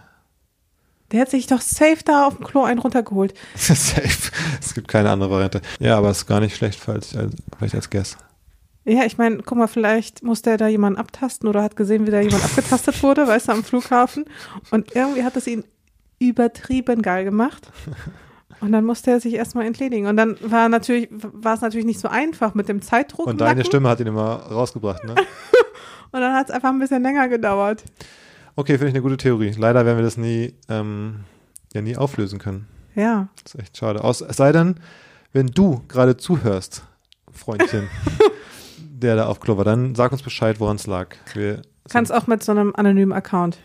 [1.12, 3.32] Der hat sich doch safe da auf dem Klo einen runtergeholt.
[3.54, 4.30] Safe.
[4.60, 5.62] Es gibt keine andere Variante.
[5.80, 8.18] Ja, aber es ist gar nicht schlecht, falls als, vielleicht als Guess.
[8.84, 12.10] Ja, ich meine, guck mal, vielleicht musste er da jemanden abtasten oder hat gesehen, wie
[12.10, 14.24] da jemand abgetastet wurde, weißt du, am Flughafen.
[14.70, 15.64] Und irgendwie hat es ihn
[16.18, 17.70] übertrieben geil gemacht.
[18.60, 20.06] Und dann musste er sich erstmal entledigen.
[20.06, 23.26] Und dann war natürlich, war es natürlich nicht so einfach mit dem Zeitdruck.
[23.26, 23.64] Und deine.
[23.64, 25.14] Stimme hat ihn immer rausgebracht, ne?
[26.10, 27.84] Und dann hat es einfach ein bisschen länger gedauert.
[28.58, 29.54] Okay, finde ich eine gute Theorie.
[29.56, 31.20] Leider werden wir das nie, ähm,
[31.74, 32.66] ja, nie auflösen können.
[32.96, 33.28] Ja.
[33.44, 34.02] Das ist echt schade.
[34.02, 34.80] Aus, es sei denn,
[35.32, 36.82] wenn du gerade zuhörst,
[37.30, 37.88] Freundchen,
[38.80, 41.14] der da auf Klo war, dann sag uns Bescheid, woran es lag.
[41.34, 43.58] Wir Kannst auch mit so einem anonymen Account.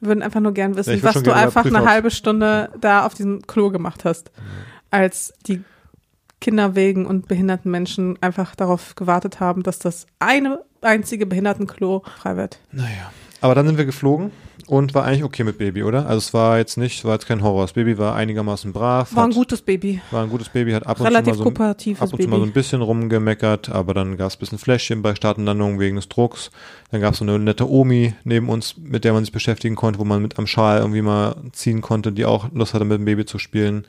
[0.00, 3.06] Wir würden einfach nur gern Ja, wissen, würd was du einfach eine halbe Stunde da
[3.06, 4.30] auf diesem Klo gemacht hast.
[4.90, 5.64] Als die
[6.42, 12.60] Kinderwegen und behinderten Menschen einfach darauf gewartet haben, dass das eine einzige Behindertenklo frei wird.
[12.72, 13.10] Naja.
[13.44, 14.30] Aber dann sind wir geflogen
[14.68, 16.06] und war eigentlich okay mit Baby, oder?
[16.06, 17.64] Also es war jetzt nicht, war jetzt kein Horror.
[17.64, 19.14] Das Baby war einigermaßen brav.
[19.14, 20.00] War ein hat, gutes Baby.
[20.10, 22.26] war ein gutes Baby, hat ab und Relativ zu mal so, kooperatives ab und zu
[22.26, 25.44] mal so ein bisschen rumgemeckert, aber dann gab es ein bisschen Fläschchen bei Start und
[25.44, 26.50] Landung wegen des Drucks.
[26.90, 29.98] Dann gab es so eine nette Omi neben uns, mit der man sich beschäftigen konnte,
[29.98, 33.04] wo man mit am Schal irgendwie mal ziehen konnte, die auch Lust hatte, mit dem
[33.04, 33.86] Baby zu spielen.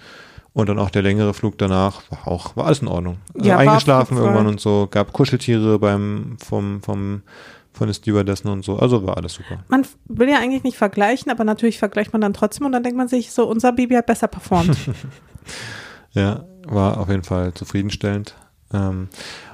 [0.51, 3.19] Und dann auch der längere Flug danach war auch, war alles in Ordnung.
[3.33, 7.23] Also Ja, eingeschlafen irgendwann und so, gab Kuscheltiere beim, vom, vom,
[7.75, 8.77] von den Stewardessen und so.
[8.77, 9.63] Also war alles super.
[9.67, 12.97] Man will ja eigentlich nicht vergleichen, aber natürlich vergleicht man dann trotzdem und dann denkt
[12.97, 14.77] man sich so, unser Baby hat besser performt.
[16.15, 18.35] Ja, war auf jeden Fall zufriedenstellend.
[18.73, 19.09] Ähm,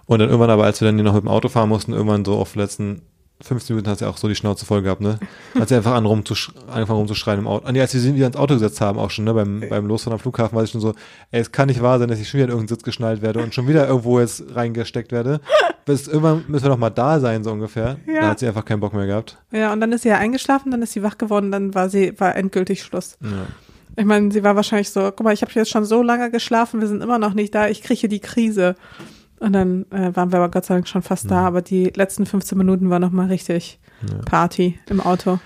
[0.05, 2.23] und dann irgendwann aber, als wir dann hier noch mit dem Auto fahren mussten, irgendwann
[2.23, 3.01] so auf letzten
[3.43, 5.19] 15 Minuten hat sie auch so die Schnauze voll gehabt, ne?
[5.57, 7.65] Hat sie einfach an rumzusch angefangen rumzuschreien im Auto.
[7.67, 9.33] Ah, nee, als wir sie wieder ins Auto gesetzt haben, auch schon, ne?
[9.33, 10.93] Beim, beim Losfahren am Flughafen war ich schon so,
[11.31, 13.41] ey, es kann nicht wahr sein, dass ich schon wieder in irgendeinen Sitz geschnallt werde
[13.41, 15.41] und schon wieder irgendwo jetzt reingesteckt werde.
[15.85, 17.97] Bis irgendwann müssen wir doch mal da sein, so ungefähr.
[18.05, 18.21] Ja.
[18.21, 19.37] Da hat sie einfach keinen Bock mehr gehabt.
[19.51, 22.19] ja, und dann ist sie ja eingeschlafen, dann ist sie wach geworden, dann war sie,
[22.19, 23.17] war endgültig Schluss.
[23.21, 23.47] Ja.
[23.97, 26.79] Ich meine, sie war wahrscheinlich so, guck mal, ich habe jetzt schon so lange geschlafen,
[26.79, 28.75] wir sind immer noch nicht da, ich kriege die Krise.
[29.41, 32.25] Und dann äh, waren wir aber Gott sei Dank schon fast da, aber die letzten
[32.25, 34.19] 15 Minuten war nochmal richtig Ja.
[34.19, 35.39] Party im Auto.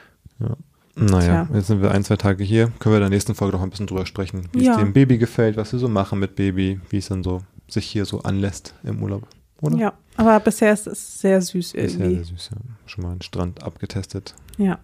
[0.97, 1.55] Naja, Tja.
[1.55, 2.71] jetzt sind wir ein, zwei Tage hier.
[2.79, 4.73] Können wir in der nächsten Folge noch ein bisschen drüber sprechen, wie Ja.
[4.73, 7.86] es dem Baby gefällt, was wir so machen mit Baby, wie es dann so sich
[7.86, 9.27] hier so anlässt im Urlaub.
[9.62, 9.77] Oder?
[9.77, 12.15] Ja, aber bisher ist es sehr süß Ist ja irgendwie.
[12.15, 12.58] sehr süß, ja.
[12.86, 14.36] Schon mal einen Strand abgetestet.
[14.58, 14.77] Ja.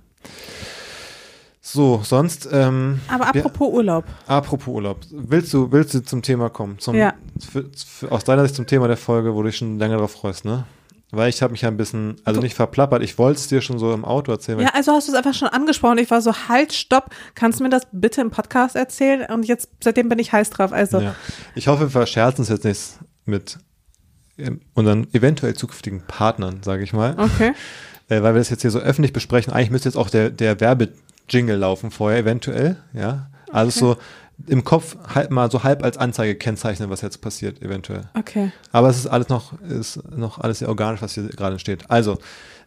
[1.64, 4.06] So, sonst, ähm, Aber apropos Urlaub.
[4.26, 5.00] apropos Urlaub.
[5.12, 6.80] Willst du, willst du zum Thema kommen?
[6.80, 7.14] Zum, Ja.
[7.46, 10.12] Für, für, aus deiner Sicht zum Thema der Folge, wo du dich schon lange drauf
[10.12, 10.66] freust, ne?
[11.14, 13.78] Weil ich habe mich ja ein bisschen, also nicht verplappert, ich wollte es dir schon
[13.78, 14.62] so im Auto erzählen.
[14.62, 15.98] Ja, also hast du es einfach schon angesprochen.
[15.98, 17.10] Ich war so, halt, stopp.
[17.36, 19.26] Kannst du mir das bitte im Podcast erzählen?
[19.30, 20.72] Und jetzt, seitdem bin ich heiß drauf.
[20.72, 21.16] Also, Ja.
[21.54, 22.82] Ich hoffe, wir verscherzen es jetzt nicht
[23.26, 23.60] mit
[24.38, 27.52] ähm, unseren eventuell zukünftigen Partnern, sage ich mal, okay.
[28.08, 29.52] äh, weil wir das jetzt hier so öffentlich besprechen.
[29.52, 33.28] Eigentlich müsste jetzt auch der, der Werbejingle laufen vorher, eventuell, ja.
[33.52, 33.98] Also so
[34.48, 38.04] im Kopf halb mal so halb als Anzeige kennzeichnen, was jetzt passiert, eventuell.
[38.14, 38.52] Okay.
[38.72, 41.90] Aber es ist alles noch, ist noch alles sehr organisch, was hier gerade entsteht.
[41.90, 42.18] Also,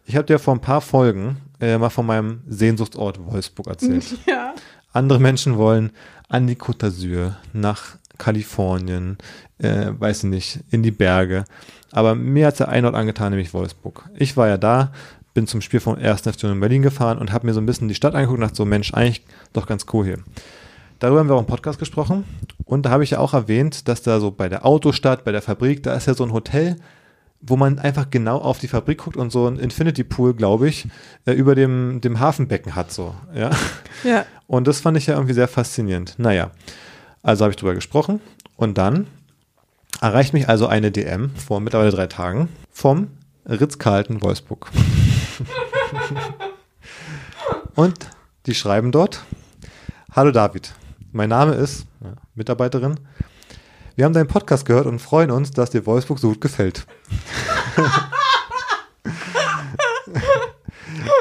[0.05, 4.05] ich habe dir vor ein paar Folgen äh, mal von meinem Sehnsuchtsort Wolfsburg erzählt.
[4.27, 4.53] Ja.
[4.93, 5.91] Andere Menschen wollen
[6.29, 9.17] an die Côte d'Azur, nach Kalifornien,
[9.57, 11.43] äh, weiß ich nicht, in die Berge.
[11.91, 14.09] Aber mir hat der ein Ort angetan, nämlich Wolfsburg.
[14.15, 14.91] Ich war ja da,
[15.33, 16.21] bin zum Spiel vom 1.
[16.21, 18.55] FC in Berlin gefahren und habe mir so ein bisschen die Stadt angeguckt und dachte
[18.55, 20.19] so, Mensch, eigentlich doch ganz cool hier.
[20.99, 22.23] Darüber haben wir auch im Podcast gesprochen
[22.63, 25.41] und da habe ich ja auch erwähnt, dass da so bei der Autostadt, bei der
[25.41, 26.77] Fabrik, da ist ja so ein Hotel,
[27.41, 30.87] wo man einfach genau auf die Fabrik guckt und so ein Infinity Pool, glaube ich,
[31.25, 33.51] äh, über dem, dem Hafenbecken hat so, ja.
[34.03, 34.25] Ja.
[34.47, 36.15] Und das fand ich ja irgendwie sehr faszinierend.
[36.17, 36.51] Naja,
[37.23, 38.21] also habe ich drüber gesprochen
[38.55, 39.07] und dann
[40.01, 43.09] erreicht mich also eine DM vor mittlerweile drei Tagen vom
[43.47, 44.71] Ritz-Carlton Wolfsburg.
[47.75, 48.09] und
[48.45, 49.23] die schreiben dort,
[50.11, 50.73] Hallo David,
[51.15, 52.99] mein Name ist ja, Mitarbeiterin.
[53.95, 56.85] Wir haben deinen Podcast gehört und freuen uns, dass dir Wolfsburg so gut gefällt.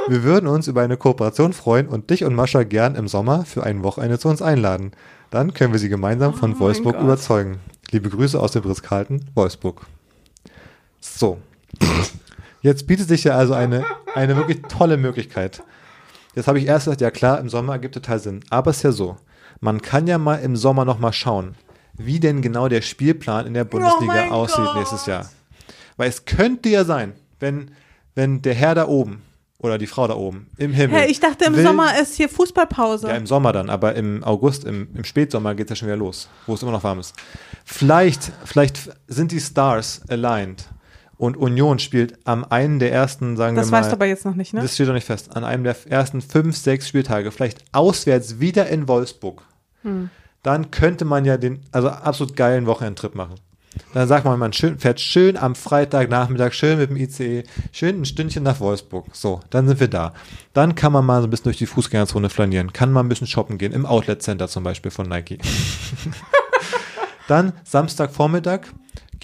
[0.08, 3.62] Wir würden uns über eine Kooperation freuen und dich und Mascha gern im Sommer für
[3.62, 4.92] ein Wochenende zu uns einladen.
[5.30, 7.60] Dann können wir sie gemeinsam von Oh Wolfsburg überzeugen.
[7.90, 9.86] Liebe Grüße aus dem Ritz-Carlton, Wolfsburg.
[11.00, 11.38] So.
[12.60, 15.62] Jetzt bietet sich ja also eine, eine wirklich tolle Möglichkeit.
[16.34, 18.40] Jetzt habe ich erst gesagt, ja klar, im Sommer ergibt total Sinn.
[18.50, 19.16] Aber es ist ja so,
[19.60, 21.54] man kann ja mal im Sommer noch mal schauen,
[21.96, 24.76] wie denn genau der Spielplan in der Bundesliga Oh aussieht Gott.
[24.76, 25.30] nächstes Jahr.
[25.96, 27.70] Weil es könnte ja sein, wenn,
[28.14, 29.22] wenn der Herr da oben
[29.58, 30.98] oder die Frau da oben im Himmel.
[31.00, 33.08] Hey, ich dachte, im will- Sommer ist hier Fußballpause.
[33.08, 35.96] Ja, im Sommer dann, aber im August, im, im Spätsommer geht es ja schon wieder
[35.96, 37.14] los, wo es immer noch warm ist.
[37.64, 40.66] Vielleicht, vielleicht sind die Stars aligned
[41.24, 43.80] und Union spielt am einen der ersten, sagen das wir mal.
[43.80, 44.60] weißt du aber jetzt noch nicht, ne?
[44.60, 45.34] Das steht doch nicht fest.
[45.36, 49.42] An einem der ersten fünf, sechs Spieltage, vielleicht auswärts wieder in Wolfsburg.
[49.82, 50.10] Hm.
[50.42, 53.36] Dann könnte man ja den, also absolut geilen Wochenendtrip machen.
[53.92, 58.04] Dann sagt man, man schön, fährt schön am Freitagnachmittag, schön mit dem ICE, schön ein
[58.04, 59.06] Stündchen nach Wolfsburg.
[59.12, 60.12] So, dann sind wir da.
[60.52, 63.26] Dann kann man mal so ein bisschen durch die Fußgängerzone flanieren, kann mal ein bisschen
[63.26, 65.38] shoppen gehen, im Outlet Center zum Beispiel von Nike.
[67.28, 68.60] dann Samstagvormittag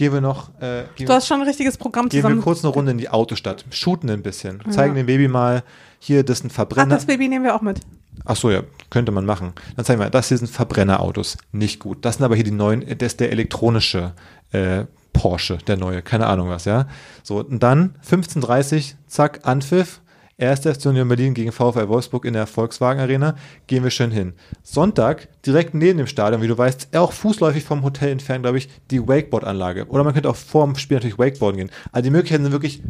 [0.01, 2.41] gehen wir noch, äh, gehen Du hast schon ein richtiges Programm Gehen wir zusammen.
[2.41, 5.63] kurz eine Runde in die Autostadt, shooten ein bisschen, zeigen dem Baby mal,
[5.99, 6.95] hier, das sind Ach, Verbrenner.
[6.95, 7.81] das Baby nehmen wir auch mit.
[8.25, 9.53] Ach so, ja, könnte man machen.
[9.77, 12.03] Dann zeigen wir, das hier sind Verbrennerautos, nicht gut.
[12.03, 14.15] Das sind aber hier die neuen, das ist der elektronische
[14.53, 16.87] äh, Porsche, der neue, keine Ahnung was, ja.
[17.23, 20.01] So, und dann 15.30 zack, Anpfiff,
[20.41, 20.61] 1.
[20.61, 24.33] FC Union Berlin gegen VfL Wolfsburg in der Volkswagen Arena, gehen wir schön hin.
[24.63, 28.69] Sonntag, direkt neben dem Stadion, wie du weißt, auch fußläufig vom Hotel entfernt, glaube ich,
[28.91, 29.87] die Wakeboard-Anlage.
[29.89, 31.71] Oder man könnte auch vor dem Spiel natürlich Wakeboarden gehen.
[31.93, 32.83] Also die Möglichkeiten sind wirklich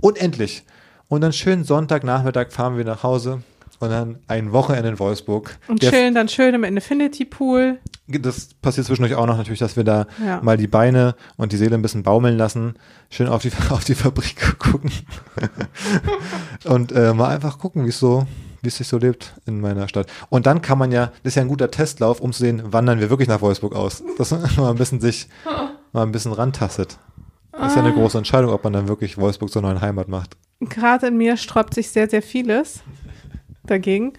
[0.00, 0.64] unendlich.
[1.08, 3.42] Und dann schön Sonntagnachmittag fahren wir nach Hause
[3.80, 5.58] und dann ein Wochenende in Wolfsburg.
[5.68, 7.78] Und Der- chillen dann schön im Infinity Pool.
[8.08, 10.40] das passiert zwischendurch auch noch natürlich, dass wir da Ja.
[10.42, 12.74] mal die Beine und die Seele ein bisschen baumeln lassen,
[13.10, 14.90] schön auf die, auf die Fabrik gucken
[16.64, 18.26] und äh, mal einfach gucken, wie es so,
[18.62, 20.06] wie es sich so lebt in meiner Stadt.
[20.30, 23.00] Und dann kann man ja, das ist ja ein guter Testlauf, um zu sehen, wandern
[23.00, 24.02] wir wirklich nach Wolfsburg aus.
[24.18, 25.28] Dass man mal ein bisschen sich,
[25.92, 26.98] mal ein bisschen rantastet.
[27.52, 27.96] Das ist ja eine Ah.
[27.96, 30.36] große Entscheidung, ob man dann wirklich Wolfsburg zur neuen Heimat macht.
[30.60, 32.80] Gerade in mir sträubt sich sehr, sehr vieles
[33.66, 34.12] dagegen.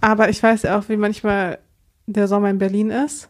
[0.00, 1.58] Aber ich weiß ja auch, wie manchmal
[2.06, 3.28] der Sommer in Berlin ist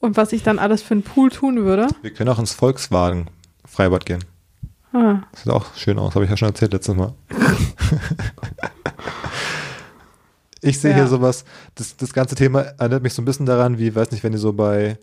[0.00, 1.86] und was ich dann alles für einen Pool tun würde.
[2.02, 3.28] Wir können auch ins Volkswagen
[3.64, 4.24] Freibad gehen.
[4.92, 7.12] Ah, Das sieht auch schön aus, habe ich ja schon erzählt letztes Mal.
[10.62, 10.96] ich sehe Ja.
[10.98, 11.44] hier sowas,
[11.74, 14.38] das, das ganze Thema erinnert mich so ein bisschen daran, wie, weiß nicht, wenn die
[14.38, 14.98] so bei,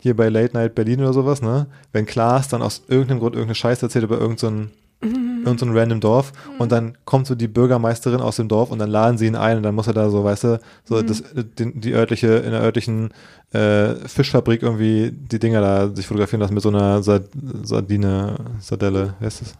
[0.00, 1.66] hier bei Late Night Berlin oder sowas, ne?
[1.92, 4.68] Wenn Klaas dann aus irgendeinem Grund irgendeine Scheiße erzählt über irgendein so
[5.00, 6.32] irgend so ein random Dorf.
[6.58, 9.58] Und dann kommt so die Bürgermeisterin aus dem Dorf und dann laden sie ihn ein
[9.58, 12.62] und dann muss er da so, weißt du, so das, die, die örtliche, in der
[12.62, 13.10] örtlichen
[13.52, 17.28] äh, Fischfabrik irgendwie die Dinger da sich fotografieren lassen mit so einer Sard
[17.62, 19.54] Sardine, Sardelle, wer ist das?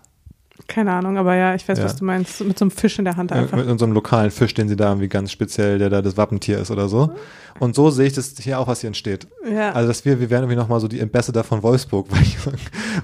[0.69, 1.85] Keine Ahnung, aber ja, ich weiß, Ja.
[1.85, 2.41] was du meinst.
[2.45, 3.57] Mit so einem Fisch in der Hand Äh, einfach.
[3.57, 6.71] Mit unserem lokalen Fisch, den sie da irgendwie ganz speziell, der da das Wappentier ist
[6.71, 7.15] oder so.
[7.59, 9.27] Und so sehe ich das hier auch, was hier entsteht.
[9.51, 9.73] Ja.
[9.73, 12.37] Also, dass wir, wir werden irgendwie nochmal so die Ambassador von Wolfsburg, weil ich,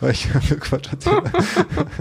[0.01, 0.29] weil ich
[0.61, 1.23] Quatsch erzähle.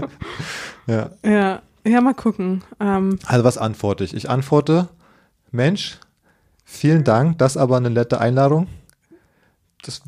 [0.86, 1.10] ja.
[1.24, 1.62] ja.
[1.84, 2.62] Ja, mal gucken.
[2.78, 4.14] Ähm, Also, was antworte ich?
[4.14, 4.88] Ich antworte,
[5.50, 5.98] Mensch,
[6.64, 8.68] vielen Dank, das aber eine nette Einladung.
[9.82, 10.02] Das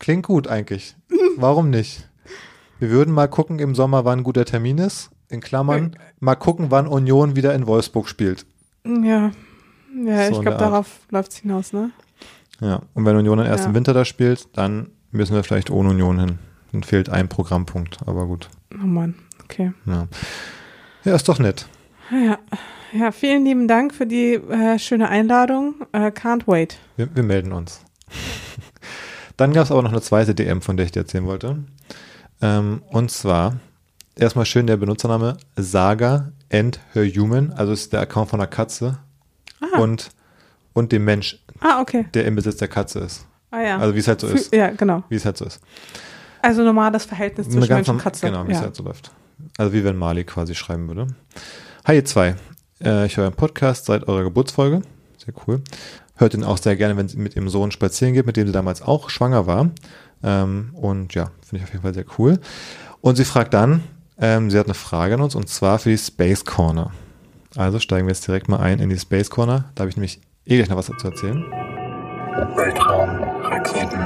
[0.00, 0.96] klingt gut eigentlich.
[1.36, 2.08] Warum nicht?
[2.82, 5.10] Wir würden mal gucken im Sommer, wann ein guter Termin ist.
[5.28, 8.44] In Klammern, mal gucken, wann Union wieder in Wolfsburg spielt.
[8.84, 9.30] ja.
[10.04, 11.92] Ja, So ich glaube, darauf läuft es hinaus, ne?
[12.60, 13.68] Ja, und wenn Union dann erst Ja.
[13.68, 16.38] im Winter da spielt, dann müssen wir vielleicht ohne Union hin.
[16.72, 18.48] Dann fehlt ein Programmpunkt, aber gut.
[18.74, 19.14] Oh Mann,
[19.44, 19.72] okay.
[19.86, 20.08] Ja,
[21.04, 21.68] ja ist doch nett.
[22.10, 22.38] Ja,
[22.92, 25.74] ja vielen lieben Dank für die äh, schöne Einladung.
[25.92, 26.80] Äh, can't wait.
[26.96, 27.84] Wir, wir melden uns.
[29.36, 31.62] Dann gab es aber noch eine zweite DM, von der ich dir erzählen wollte.
[32.42, 33.56] Ähm, und zwar
[34.16, 38.98] erstmal schön der Benutzername Saga and Her Human, also ist der Account von einer Katze
[39.60, 40.10] Ah, und,
[40.72, 42.06] und dem Mensch, ah okay.
[42.14, 43.26] der im Besitz der Katze ist.
[43.52, 43.78] Ah ja.
[43.78, 44.52] Also wie es halt so ist.
[44.54, 45.04] Ja, genau.
[45.08, 45.60] Wie es halt so ist.
[46.40, 48.26] Also normales Verhältnis zwischen Mensch und Katze.
[48.26, 48.64] Genau, wie es ja.
[48.64, 49.12] halt so läuft.
[49.56, 51.06] Also wie wenn Mali quasi schreiben würde.
[51.84, 52.34] Hi ihr zwei.
[52.82, 54.82] Äh, ich höre einen Podcast seit eurer Geburtsfolge.
[55.24, 55.62] Sehr cool.
[56.16, 58.52] Hört ihn auch sehr gerne, wenn sie mit ihrem Sohn spazieren geht, mit dem sie
[58.52, 59.70] damals auch schwanger war.
[60.22, 62.38] Ähm, und ja, finde ich auf jeden Fall sehr cool.
[63.00, 63.82] Und sie fragt dann,
[64.18, 66.92] ähm, sie hat eine Frage an uns und zwar für die Space Corner.
[67.56, 69.64] Also steigen wir jetzt direkt mal ein in die Space Corner.
[69.74, 71.42] Da habe ich nämlich eh gleich noch was dazu erzählen.
[72.56, 74.00] Weltraum, Raketen,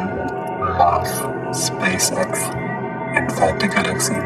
[0.79, 1.11] Mars,
[1.53, 2.51] SpaceX,
[3.61, 4.23] der Galaxien.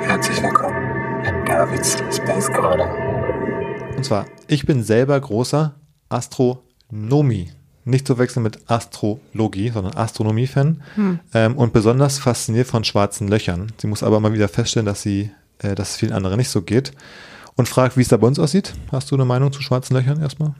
[0.00, 2.88] Herzlich willkommen in Davids Space Corner.
[3.96, 5.74] Und zwar, ich bin selber großer
[6.08, 7.52] Astronomie.
[7.88, 10.82] Nicht zu wechseln mit Astrologie, sondern Astronomie-Fan.
[11.34, 13.72] Ähm, und besonders fasziniert von schwarzen Löchern.
[13.78, 16.62] Sie muss aber mal wieder feststellen, dass sie, äh, dass es vielen anderen nicht so
[16.62, 16.92] geht.
[17.56, 18.74] Und fragt, wie es da bei uns aussieht.
[18.92, 20.54] Hast du eine Meinung zu schwarzen Löchern erstmal?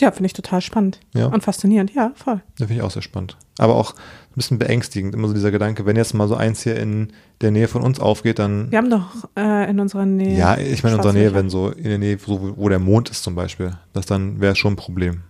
[0.00, 1.00] Ja, finde ich total spannend.
[1.14, 1.26] Ja.
[1.26, 2.40] Und faszinierend, ja, voll.
[2.58, 3.36] Das finde ich auch sehr spannend.
[3.58, 5.14] Aber auch ein bisschen beängstigend.
[5.14, 8.00] Immer so dieser Gedanke, wenn jetzt mal so eins hier in der Nähe von uns
[8.00, 8.70] aufgeht, dann.
[8.70, 10.36] Wir haben doch äh, in unserer Nähe.
[10.36, 13.10] Ja, ich meine in unserer Nähe, wenn so in der Nähe, so, wo der Mond
[13.10, 15.22] ist zum Beispiel, das dann wäre schon ein Problem.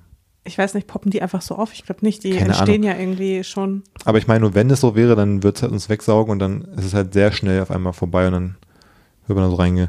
[0.47, 1.73] Ich weiß nicht, poppen die einfach so auf?
[1.73, 2.23] Ich glaube nicht.
[2.25, 3.83] Die Keine entstehen ja irgendwie schon.
[4.05, 6.39] Aber ich meine, nur wenn es so wäre, dann wird es halt uns wegsaugen und
[6.39, 8.57] dann ist es halt sehr schnell auf einmal vorbei und dann
[9.27, 9.87] wird man da so reinge.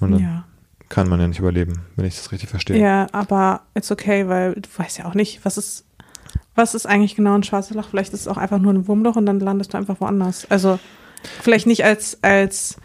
[0.00, 0.44] Und dann Ja.
[0.88, 2.78] kann man ja nicht überleben, wenn ich das richtig verstehe.
[2.80, 5.84] Ja, aber it's okay, weil du weißt ja auch nicht, was ist,
[6.54, 7.88] was ist eigentlich genau ein schwarzes Loch?
[7.90, 10.46] Vielleicht ist es auch einfach nur ein Wurmloch und dann landest du einfach woanders.
[10.50, 10.78] Also
[11.42, 12.76] vielleicht nicht als, als,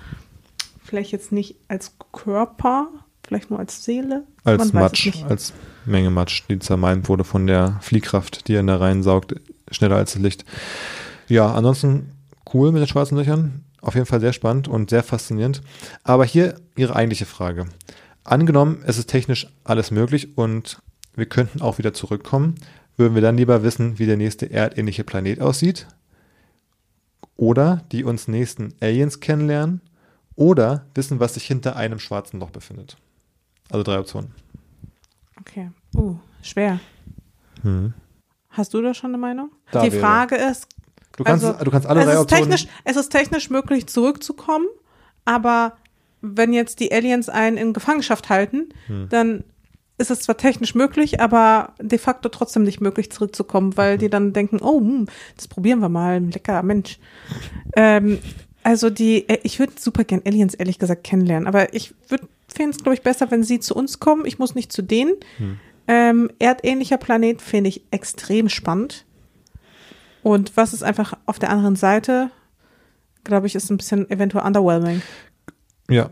[0.83, 2.87] vielleicht jetzt nicht als Körper,
[3.25, 4.23] vielleicht nur als Seele.
[4.43, 5.25] Als Man weiß es Matsch, nicht.
[5.29, 5.53] als
[5.85, 9.35] Menge Matsch, die zermalmt wurde von der Fliehkraft, die in da reinsaugt,
[9.71, 10.45] schneller als das Licht.
[11.27, 12.11] Ja, ansonsten
[12.53, 13.63] cool mit den schwarzen Löchern.
[13.81, 15.61] Auf jeden Fall sehr spannend und sehr faszinierend.
[16.03, 17.65] Aber hier Ihre eigentliche Frage.
[18.23, 20.81] Angenommen, es ist technisch alles möglich und
[21.15, 22.55] wir könnten auch wieder zurückkommen,
[22.97, 25.87] würden wir dann lieber wissen, wie der nächste erdähnliche Planet aussieht?
[27.35, 29.81] Oder die uns nächsten Aliens kennenlernen?
[30.35, 32.97] Oder wissen, was sich hinter einem schwarzen Loch befindet?
[33.69, 34.35] Also drei Optionen.
[35.41, 35.69] Okay.
[35.95, 36.79] Uh, schwer.
[37.63, 37.93] Hm.
[38.49, 39.51] Hast du da schon eine Meinung?
[39.71, 40.67] Da Die wäre- Frage ist,
[41.17, 44.65] Du kannst, Also, du kannst alle es drei ist, technisch, es ist technisch möglich, zurückzukommen,
[45.25, 45.73] aber
[46.21, 49.09] wenn jetzt die Aliens einen in Gefangenschaft halten, Hm.
[49.09, 49.43] dann
[49.97, 54.31] ist es zwar technisch möglich, aber de facto trotzdem nicht möglich zurückzukommen, weil die dann
[54.31, 56.97] denken, oh, hm, das probieren wir mal, lecker Mensch.
[57.75, 58.19] Ähm,
[58.63, 62.71] also die, äh, ich würde super gern Aliens ehrlich gesagt kennenlernen, aber ich würde finde
[62.71, 64.25] es, glaube ich, besser, wenn sie zu uns kommen.
[64.25, 65.13] Ich muss nicht zu denen.
[65.87, 69.05] Ähm, erdähnlicher Planet finde ich extrem spannend.
[70.23, 72.29] Und was ist einfach auf der anderen Seite,
[73.23, 75.01] glaube ich, ist ein bisschen eventuell underwhelming.
[75.89, 76.09] Ja.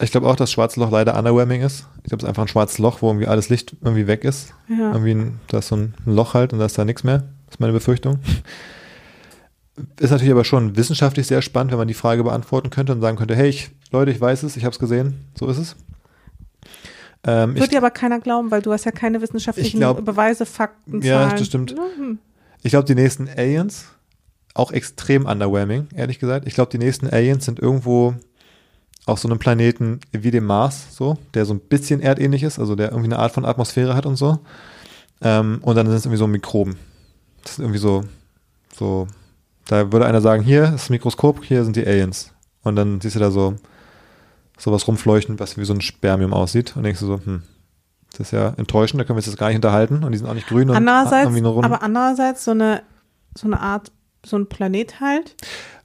[0.00, 1.86] Ich glaube auch, dass schwarzes Loch leider underwhelming ist.
[2.04, 4.54] Ich glaube, es ist einfach ein schwarzes Loch, wo irgendwie alles Licht irgendwie weg ist.
[4.68, 4.92] Ja.
[4.92, 7.24] Irgendwie, ein, da ist so ein Loch halt und da ist da nichts mehr.
[7.46, 8.20] Das ist meine Befürchtung.
[10.00, 13.16] Ist natürlich aber schon wissenschaftlich sehr spannend, wenn man die Frage beantworten könnte und sagen
[13.16, 15.76] könnte, hey, ich, Leute, ich weiß es, ich habe es gesehen, so ist es.
[17.24, 20.04] Ähm, ich, Wird dir aber keiner glauben, weil du hast ja keine wissenschaftlichen Ich glaub-
[20.04, 21.38] Beweise, Fakten, Ja, Zahlen.
[21.38, 21.74] das stimmt.
[21.96, 22.18] Hm.
[22.62, 23.86] ich glaube, die nächsten Aliens,
[24.54, 26.46] auch extrem underwhelming, ehrlich gesagt.
[26.46, 28.14] Ich glaube, die nächsten Aliens sind irgendwo
[29.06, 32.74] auf so einem Planeten wie dem Mars, so, der so ein bisschen erdähnlich ist, also
[32.74, 34.38] der irgendwie eine Art von Atmosphäre hat und so.
[35.20, 36.76] Ähm, und dann sind es irgendwie so Mikroben.
[37.42, 38.04] Das ist irgendwie so,
[38.76, 39.08] so,
[39.68, 42.32] da würde einer sagen, hier ist das Mikroskop, hier sind die Aliens.
[42.64, 43.54] Und dann siehst du da so
[44.58, 46.74] sowas rumfleuchten, was wie so ein Spermium aussieht.
[46.76, 47.42] Und denkst du so, hm,
[48.10, 50.02] das ist ja enttäuschend, da können wir uns jetzt gar nicht unterhalten.
[50.02, 52.82] Und die sind auch nicht grün und Andererseits, aber andererseits so eine,
[53.36, 53.92] so eine Art,
[54.24, 55.36] so ein Planet halt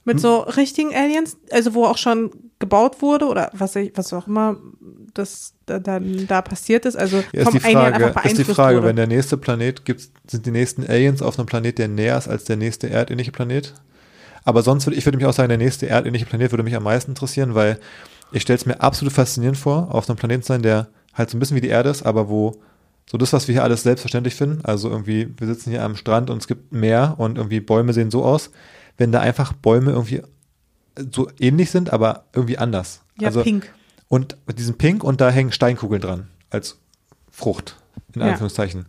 [0.04, 2.30] mit so richtigen Aliens, also wo auch schon
[2.64, 4.56] gebaut wurde oder was ich, was auch immer
[5.12, 8.38] das da, dann da passiert ist, also Ja, ist vom die Alien Frage, einfach ist
[8.38, 8.88] die Frage wurde.
[8.88, 12.28] wenn der nächste Planet gibt, sind die nächsten Aliens auf einem Planet, der näher ist
[12.28, 13.74] als der nächste erdähnliche Planet?
[14.44, 16.82] Aber sonst würde ich würde mich auch sagen, der nächste erdähnliche Planet würde mich am
[16.82, 17.78] meisten interessieren, weil
[18.32, 21.36] ich stelle es mir absolut faszinierend vor, auf einem Planeten zu sein, der halt so
[21.36, 22.56] ein bisschen wie die Erde ist, aber wo
[23.06, 26.30] so das, was wir hier alles selbstverständlich finden, also irgendwie, wir sitzen hier am Strand
[26.30, 28.50] und es gibt Meer und irgendwie Bäume sehen so aus,
[28.96, 30.22] wenn da einfach Bäume irgendwie
[31.12, 33.00] so ähnlich sind, aber irgendwie anders.
[33.18, 33.72] ja, also, pink.
[34.08, 36.78] und mit diesem Pink und da hängen Steinkugeln dran als
[37.30, 37.76] Frucht,
[38.14, 38.28] in Ja.
[38.28, 38.86] Anführungszeichen.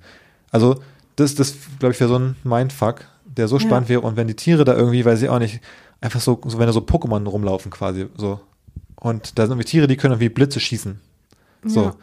[0.52, 0.82] Also
[1.16, 3.62] das, das glaube ich, wäre so ein Mindfuck, der so Ja.
[3.62, 4.02] spannend wäre.
[4.02, 5.62] Und wenn die Tiere da irgendwie, weiß ich auch nicht,
[6.02, 8.40] einfach so, so wenn da so Pokémon rumlaufen quasi, so.
[8.96, 11.00] Und da sind irgendwie Tiere, die können irgendwie Blitze schießen.
[11.66, 11.84] So.
[11.86, 11.96] Ja.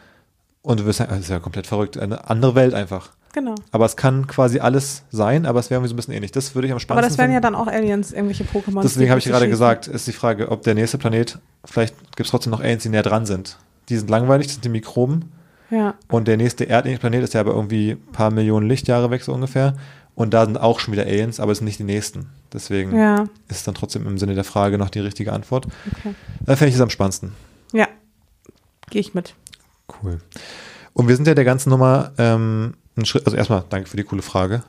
[0.62, 1.96] Und du wirst sagen, das ist ja komplett verrückt.
[1.98, 3.10] Eine andere Welt einfach.
[3.32, 3.54] Genau.
[3.70, 6.32] Aber es kann quasi alles sein, aber es wäre irgendwie so ein bisschen ähnlich.
[6.32, 8.82] Das würde ich am Aber spannendsten das wären ja dann auch Aliens, irgendwelche Pokémon.
[8.82, 12.30] Deswegen habe ich gerade gesagt, ist die Frage, ob der nächste Planet, vielleicht gibt es
[12.30, 13.58] trotzdem noch Aliens, die näher dran sind.
[13.88, 15.32] Die sind langweilig, das sind die Mikroben.
[15.70, 19.22] Ja, Und der nächste erdähnliche Planet ist ja aber irgendwie ein paar Millionen Lichtjahre weg,
[19.22, 19.74] so ungefähr.
[20.14, 22.28] Und da sind auch schon wieder Aliens, aber es sind nicht die nächsten.
[22.52, 25.66] Deswegen ja, ist es dann trotzdem im Sinne der Frage noch die richtige Antwort.
[25.90, 26.14] okay.
[26.44, 27.32] Da fände ich es am spannendsten.
[27.72, 27.88] Ja,
[28.90, 29.34] gehe ich mit.
[30.02, 30.20] Cool.
[30.92, 34.04] Und wir sind ja der ganzen Nummer ähm, einen Schritt, also erstmal danke für die
[34.04, 34.62] coole Frage.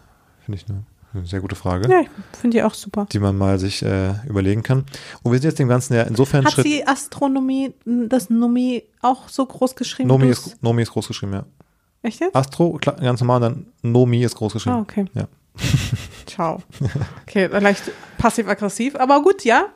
[0.46, 0.84] Finde ich eine,
[1.14, 2.10] eine sehr gute Frage, Ja, ich
[2.40, 3.08] finde die auch super.
[3.12, 4.86] die man mal sich äh, überlegen kann.
[5.24, 6.66] Und wir sind jetzt dem Ganzen ja insofern Hat Schritt.
[6.66, 10.10] sie Astronomie, das Nomi auch so groß geschrieben?
[10.10, 11.46] Nomi ist, Nomi ist groß geschrieben, ja.
[12.02, 12.36] Echt jetzt?
[12.36, 14.76] Astro, klar, ganz normal, dann Nomi ist groß geschrieben.
[14.76, 15.06] Ah, okay.
[15.14, 15.28] Ja.
[16.26, 16.62] Ciao.
[17.28, 17.84] Okay, leicht
[18.18, 19.68] passiv-aggressiv, aber gut, ja.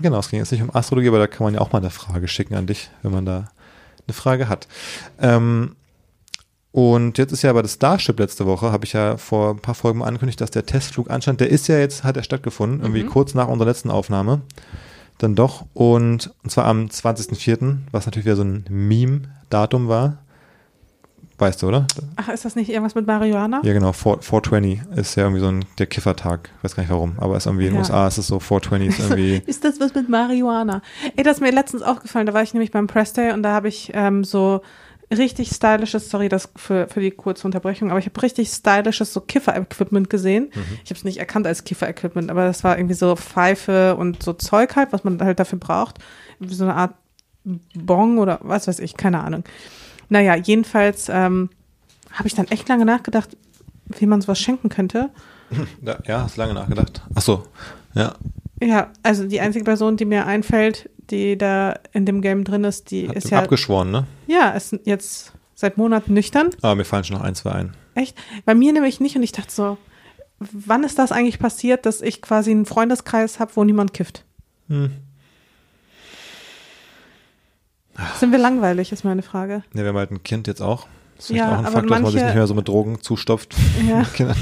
[0.00, 1.90] Genau, es ging jetzt nicht um Astrologie, aber da kann man ja auch mal eine
[1.90, 3.48] Frage schicken an dich, wenn man da
[4.06, 4.66] eine Frage hat.
[5.20, 5.76] Ähm,
[6.76, 9.74] und jetzt ist ja aber das Starship letzte Woche, habe ich ja vor ein paar
[9.74, 11.40] Folgen mal angekündigt, dass der Testflug anstand.
[11.40, 13.08] Der ist ja jetzt, hat er stattgefunden, irgendwie Mhm.
[13.08, 14.42] kurz nach unserer letzten Aufnahme.
[15.16, 15.64] Dann doch.
[15.72, 20.18] Und, und zwar am 20.04., was natürlich wieder so ein Meme-Datum war.
[21.38, 21.86] Weißt du, oder?
[22.16, 23.60] Ach, ist das nicht irgendwas mit Marihuana?
[23.62, 23.92] Ja, genau.
[23.92, 26.50] 4, 420 ist ja irgendwie so ein, der Kiffertag.
[26.58, 27.80] Ich weiß gar nicht warum, aber ist irgendwie in den Ja.
[27.88, 29.42] USA ist es so 420 ist irgendwie.
[29.46, 30.82] Ist das was mit Marihuana?
[31.16, 33.52] Ey, das ist mir letztens aufgefallen, da war ich nämlich beim Press Day und da
[33.52, 34.60] habe ich ähm, so
[35.10, 39.20] richtig stylisches, sorry das für, für die kurze Unterbrechung, aber ich habe richtig stylisches so
[39.20, 40.50] Kiffer-Equipment gesehen.
[40.84, 44.32] Ich habe es nicht erkannt als Kiffer-Equipment, aber das war irgendwie so Pfeife und so
[44.32, 45.98] Zeug halt, was man halt dafür braucht.
[46.40, 46.94] So eine Art
[47.74, 49.44] Bong oder was weiß ich, keine Ahnung.
[50.08, 51.50] Naja, jedenfalls ähm,
[52.12, 53.36] habe ich dann echt lange nachgedacht,
[53.86, 55.10] wie man sowas schenken könnte.
[55.82, 57.02] Ja, ja, hast lange nachgedacht.
[57.14, 57.44] Ach so,
[57.94, 58.14] ja.
[58.62, 62.90] Ja, also die einzige Person, die mir einfällt, die da in dem Game drin ist,
[62.90, 64.06] die Hat ist ja, abgeschworen, ne?
[64.26, 66.50] ja, ist jetzt seit Monaten nüchtern.
[66.62, 67.74] Aber mir fallen schon noch ein, zwei ein.
[67.94, 68.16] Echt?
[68.44, 69.78] Bei mir nämlich nicht und ich dachte so,
[70.38, 74.24] wann ist das eigentlich passiert, dass ich quasi einen Freundeskreis habe, wo niemand kifft?
[74.68, 74.90] Hm.
[78.18, 79.62] Sind wir langweilig, ist meine Frage.
[79.72, 80.86] Ne, wir haben halt ein Kind jetzt auch.
[81.16, 83.00] Das ist Ja, auch ein Faktor, dass man sich manche- nicht mehr so mit Drogen
[83.00, 83.54] zustopft.
[83.88, 84.04] Ja.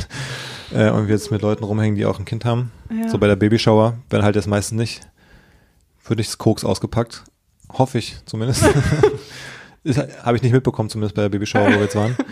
[0.75, 2.73] Äh, und wir jetzt mit Leuten rumhängen, die auch ein Kind haben.
[2.91, 3.09] Ja.
[3.09, 5.01] So bei der Babyshower, wenn halt jetzt meistens nicht,
[6.05, 7.25] würde ich das Koks ausgepackt.
[7.73, 8.65] Hoffe ich zumindest.
[10.23, 12.17] Habe ich nicht mitbekommen, zumindest bei der Babyshower, wo wir jetzt waren.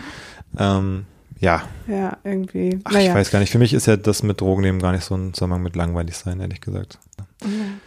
[0.55, 1.07] Ähm,
[1.39, 2.79] ja, Ja, irgendwie.
[2.83, 3.09] Ach, naja.
[3.09, 3.51] ich weiß gar nicht.
[3.51, 6.15] Für mich ist ja das mit Drogen nehmen gar nicht so ein Zusammenhang mit langweilig
[6.15, 6.99] sein, ehrlich gesagt.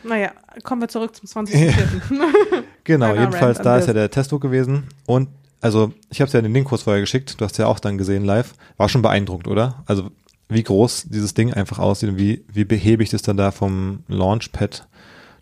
[0.02, 0.32] Naja,
[0.64, 1.72] kommen wir zurück zum 20.04.
[2.82, 4.88] Genau, jedenfalls, da ist ja der Testdruck gewesen.
[5.06, 5.28] Und
[5.60, 7.40] also, ich habe es ja den Link kurz vorher geschickt.
[7.40, 8.54] Du hast ja auch dann gesehen live.
[8.76, 9.84] War schon beeindruckt, oder?
[9.86, 10.10] Also,
[10.48, 14.86] wie groß dieses Ding einfach aussieht und wie, wie behäbig das dann da vom Launchpad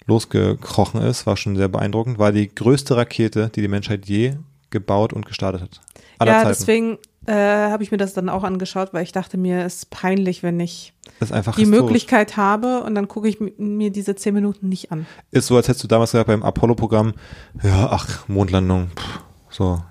[0.06, 2.18] losgekrochen ist, war schon sehr beeindruckend.
[2.18, 4.34] War die größte Rakete, die die Menschheit je
[4.70, 5.80] gebaut und gestartet hat.
[6.18, 6.48] Aller ja, Zeiten.
[6.58, 9.90] deswegen äh, habe ich mir das dann auch angeschaut, weil ich dachte mir, es ist
[9.90, 11.68] peinlich, wenn ich die historisch.
[11.68, 15.06] Möglichkeit habe und dann gucke ich mi- mir diese zehn Minuten nicht an.
[15.30, 17.14] Ist so, als hättest du damals gesagt beim Apollo-Programm,
[17.62, 19.82] ja, ach, Mondlandung, pff, so,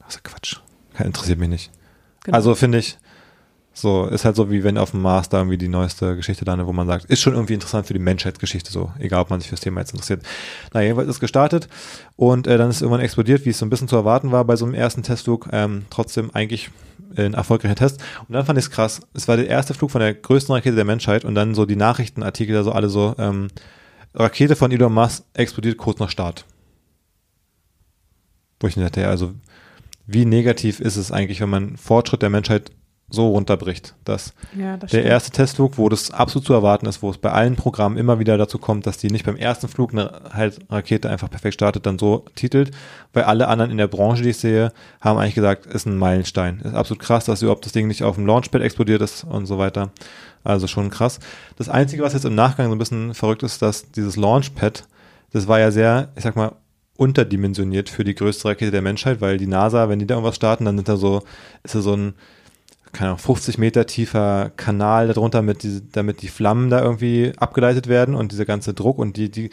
[0.00, 0.56] das ist Quatsch.
[0.98, 1.70] Interessiert mich nicht.
[2.24, 2.36] Genau.
[2.36, 2.98] Also finde ich,
[3.80, 6.66] so, ist halt so wie wenn auf dem Mars da irgendwie die neueste Geschichte landet,
[6.66, 9.48] wo man sagt, ist schon irgendwie interessant für die Menschheitsgeschichte so, egal ob man sich
[9.48, 10.22] fürs Thema jetzt interessiert.
[10.72, 11.68] Na, jedenfalls ist gestartet
[12.16, 14.56] und äh, dann ist irgendwann explodiert, wie es so ein bisschen zu erwarten war bei
[14.56, 15.48] so einem ersten Testflug.
[15.52, 16.70] Ähm, trotzdem eigentlich
[17.16, 18.02] ein erfolgreicher Test.
[18.28, 19.00] Und dann fand ich es krass.
[19.14, 21.76] Es war der erste Flug von der größten Rakete der Menschheit und dann so die
[21.76, 23.48] Nachrichtenartikel da so alle so, ähm,
[24.14, 26.44] Rakete von Elon Musk explodiert kurz nach Start.
[28.60, 29.34] Wo ich dachte, ja, also
[30.06, 32.72] wie negativ ist es eigentlich, wenn man Fortschritt der Menschheit
[33.10, 35.10] so runterbricht, dass ja, das der stimmt.
[35.10, 38.36] erste Testflug, wo das absolut zu erwarten ist, wo es bei allen Programmen immer wieder
[38.36, 41.98] dazu kommt, dass die nicht beim ersten Flug eine halt Rakete einfach perfekt startet, dann
[41.98, 42.70] so titelt,
[43.14, 46.60] weil alle anderen in der Branche, die ich sehe, haben eigentlich gesagt, ist ein Meilenstein.
[46.60, 49.58] Ist absolut krass, dass überhaupt das Ding nicht auf dem Launchpad explodiert ist und so
[49.58, 49.90] weiter.
[50.44, 51.18] Also schon krass.
[51.56, 54.86] Das Einzige, was jetzt im Nachgang so ein bisschen verrückt ist, dass dieses Launchpad,
[55.32, 56.52] das war ja sehr, ich sag mal,
[56.98, 60.64] unterdimensioniert für die größte Rakete der Menschheit, weil die NASA, wenn die da irgendwas starten,
[60.64, 61.22] dann sind da so,
[61.62, 62.14] ist da so ein,
[62.92, 67.88] keine Ahnung, 50 Meter tiefer Kanal darunter, mit die, damit die Flammen da irgendwie abgeleitet
[67.88, 69.50] werden und dieser ganze Druck und die, die,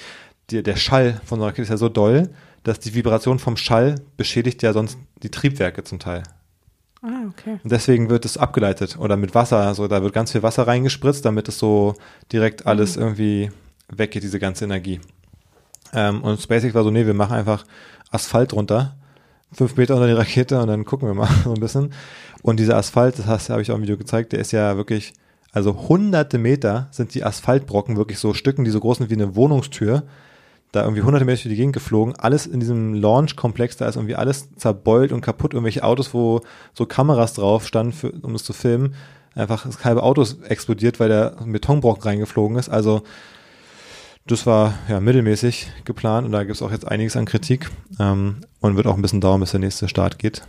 [0.49, 2.29] die, der Schall von so einer Rakete ist ja so doll,
[2.63, 6.23] dass die Vibration vom Schall beschädigt ja sonst die Triebwerke zum Teil.
[7.01, 7.59] Ah, okay.
[7.63, 11.23] Und deswegen wird es abgeleitet oder mit Wasser, also da wird ganz viel Wasser reingespritzt,
[11.23, 11.95] damit es so
[12.31, 13.51] direkt alles irgendwie
[13.89, 14.99] weggeht, diese ganze Energie.
[15.93, 17.65] Ähm, und SpaceX war so, nee, wir machen einfach
[18.09, 18.95] Asphalt runter,
[19.55, 21.93] fünf Meter unter die Rakete und dann gucken wir mal so ein bisschen.
[22.41, 25.13] Und dieser Asphalt, das habe ich auch im Video gezeigt, der ist ja wirklich,
[25.51, 29.35] also hunderte Meter sind die Asphaltbrocken wirklich so Stücken, die so groß sind wie eine
[29.35, 30.03] Wohnungstür.
[30.71, 34.15] Da irgendwie hunderte Meter durch die Gegend geflogen, alles in diesem Launch-Komplex, da ist irgendwie
[34.15, 36.41] alles zerbeult und kaputt, irgendwelche Autos, wo
[36.73, 38.93] so Kameras drauf standen, für, um es zu filmen.
[39.35, 42.69] Einfach das halbe Auto explodiert, weil der Betonbrocken reingeflogen ist.
[42.69, 43.03] Also
[44.25, 47.69] das war ja mittelmäßig geplant und da gibt es auch jetzt einiges an Kritik
[47.99, 50.41] ähm, und wird auch ein bisschen dauern, bis der nächste Start geht.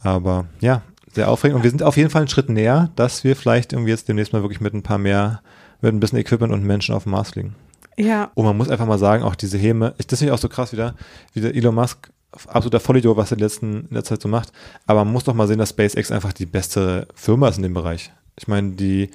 [0.00, 0.82] Aber ja,
[1.12, 3.90] sehr aufregend und wir sind auf jeden Fall einen Schritt näher, dass wir vielleicht irgendwie
[3.90, 5.42] jetzt demnächst mal wirklich mit ein paar mehr,
[5.80, 7.54] mit ein bisschen Equipment und Menschen auf dem Mars fliegen.
[7.96, 10.40] Ja, Und man muss einfach mal sagen, auch diese Häme, ich, das finde ich auch
[10.40, 10.94] so krass wieder,
[11.34, 12.10] wie der Elon Musk,
[12.46, 14.52] absoluter Vollidiot, was er in, letzten, in der Zeit so macht.
[14.86, 17.74] Aber man muss doch mal sehen, dass SpaceX einfach die beste Firma ist in dem
[17.74, 18.10] Bereich.
[18.38, 19.10] Ich meine, die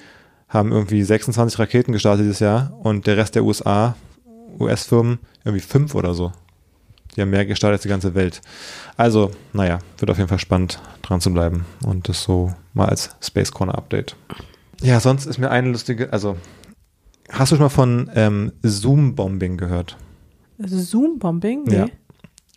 [0.48, 3.96] haben irgendwie 26 Raketen gestartet dieses Jahr und der Rest der USA,
[4.58, 6.32] US-Firmen, irgendwie fünf oder so.
[7.16, 8.40] Die haben mehr gestartet als die ganze Welt.
[8.96, 11.64] Also, naja, wird auf jeden Fall spannend, dran zu bleiben.
[11.84, 14.14] Und das so mal als Space Corner Update.
[14.80, 16.36] Ja, sonst ist mir eine lustige, also,
[17.30, 19.96] hast du schon mal von ähm, Zoom-Bombing gehört?
[20.58, 21.64] Zoom-Bombing?
[21.66, 21.76] Nee.
[21.76, 21.86] Ja.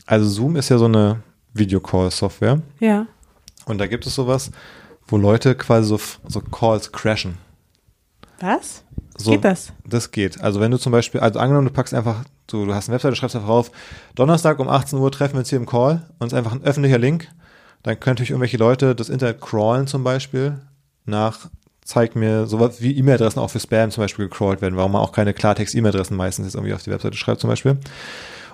[0.05, 1.21] Also Zoom ist ja so eine
[1.53, 3.07] Videocall-Software Ja.
[3.65, 4.51] und da gibt es sowas,
[5.07, 7.37] wo Leute quasi so, so Calls crashen.
[8.41, 8.83] Was?
[9.17, 9.71] So, Geht das?
[9.85, 10.41] Das geht.
[10.41, 13.15] Also wenn du zum Beispiel, also angenommen, du packst einfach, du, du hast eine Webseite,
[13.15, 13.71] schreibst einfach drauf,
[14.15, 16.63] Donnerstag um 18 Uhr treffen wir uns hier im Call und es ist einfach ein
[16.63, 17.27] öffentlicher Link.
[17.83, 20.59] Dann können natürlich irgendwelche Leute das Internet crawlen zum Beispiel
[21.05, 21.49] nach,
[21.83, 25.11] zeig mir sowas wie E-Mail-Adressen auch für Spam zum Beispiel gecrawlt werden, warum man auch
[25.11, 27.77] keine Klartext-E-Mail-Adressen meistens jetzt irgendwie auf die Webseite schreibt zum Beispiel.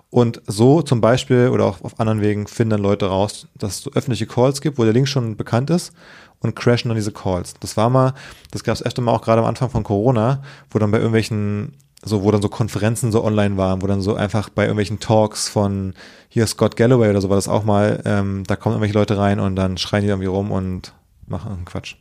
[0.09, 3.81] Und so zum Beispiel oder auch auf anderen Wegen finden dann Leute raus, dass es
[3.81, 5.91] so öffentliche Calls gibt, wo der Link schon bekannt ist
[6.39, 7.55] und crashen dann diese Calls.
[7.59, 8.13] Das war mal,
[8.51, 11.73] das gab es öfter mal auch gerade am Anfang von Corona, wo dann bei irgendwelchen,
[12.03, 15.49] so wo dann so Konferenzen so online waren, wo dann so einfach bei irgendwelchen Talks
[15.49, 15.93] von
[16.29, 19.39] hier Scott Galloway oder so war das auch mal, ähm, da kommen irgendwelche Leute rein
[19.39, 20.93] und dann schreien die irgendwie rum und
[21.25, 21.95] machen irgendeinen Quatsch.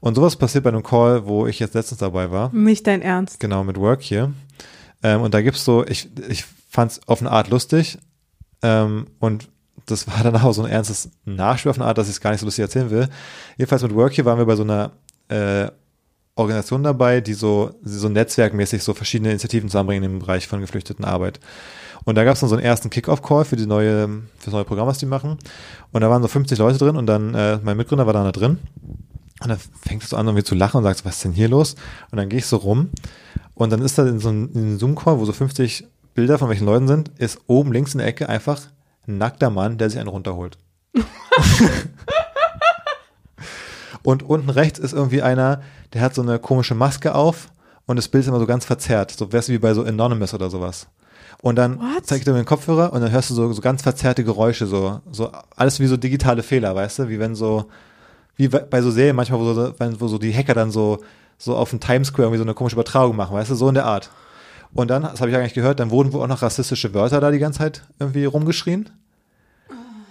[0.00, 2.54] Und sowas passiert bei einem Call, wo ich jetzt letztens dabei war.
[2.54, 3.40] Nicht dein Ernst.
[3.40, 4.32] Genau, mit Work hier.
[5.02, 7.98] Ähm, und da gibt's so, ich, ich fand es auf eine Art lustig.
[8.62, 9.48] Ähm, und
[9.90, 12.30] das war dann auch so ein ernstes Nachspiel auf eine Art, dass ich es gar
[12.30, 13.08] nicht so lustig erzählen will.
[13.56, 14.92] Jedenfalls mit Work hier waren wir bei so einer
[15.28, 15.68] äh,
[16.34, 21.40] Organisation dabei, die so, so netzwerkmäßig so verschiedene Initiativen zusammenbringen im Bereich von Geflüchtetenarbeit.
[22.04, 24.08] Und da gab es dann so einen ersten Kick-Off-Call für die neue,
[24.38, 25.36] für das neue Programm, was die machen.
[25.92, 28.58] Und da waren so 50 Leute drin und dann, äh, mein Mitgründer war da drin.
[29.40, 31.48] Und dann fängt es so an, irgendwie zu lachen und sagt, was ist denn hier
[31.48, 31.74] los?
[32.10, 32.90] Und dann gehe ich so rum
[33.54, 36.48] und dann ist da in so einem in einem Zoom-Call, wo so 50 Bilder von
[36.48, 38.60] welchen Leuten sind, ist oben links in der Ecke einfach
[39.08, 40.58] ein nackter Mann, der sich einen runterholt.
[44.02, 47.48] und unten rechts ist irgendwie einer, der hat so eine komische Maske auf
[47.86, 49.10] und das Bild ist immer so ganz verzerrt.
[49.10, 50.86] So wärst du wie bei so Anonymous oder sowas.
[51.40, 52.04] Und dann What?
[52.06, 55.00] zeigt er mir den Kopfhörer und dann hörst du so, so ganz verzerrte Geräusche, so,
[55.10, 57.66] so alles wie so digitale Fehler, weißt du, wie wenn so,
[58.36, 60.98] wie bei bei so Serien manchmal, wo so, wenn, wo so die Hacker dann so,
[61.38, 63.74] so auf dem Times Square irgendwie so eine komische Übertragung machen, weißt du, so in
[63.74, 64.10] der Art.
[64.74, 67.30] Und dann, das habe ich eigentlich gehört, dann wurden wohl auch noch rassistische Wörter da
[67.30, 68.90] die ganze Zeit irgendwie rumgeschrien.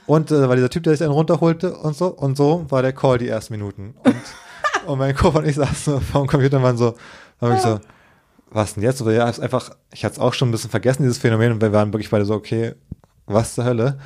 [0.08, 2.08] Und äh, war dieser Typ, der sich dann runterholte und so.
[2.08, 3.94] Und so war der Call die ersten Minuten.
[4.04, 4.16] Und,
[4.88, 6.96] und mein Koffer und ich saßen so vor dem Computer und waren so,
[7.40, 7.80] waren wirklich so,
[8.50, 9.02] was denn jetzt?
[9.02, 11.52] Oder ja, ist einfach, ich hatte es auch schon ein bisschen vergessen, dieses Phänomen.
[11.52, 12.74] Und wir waren wirklich beide so, okay,
[13.26, 14.00] was zur Hölle?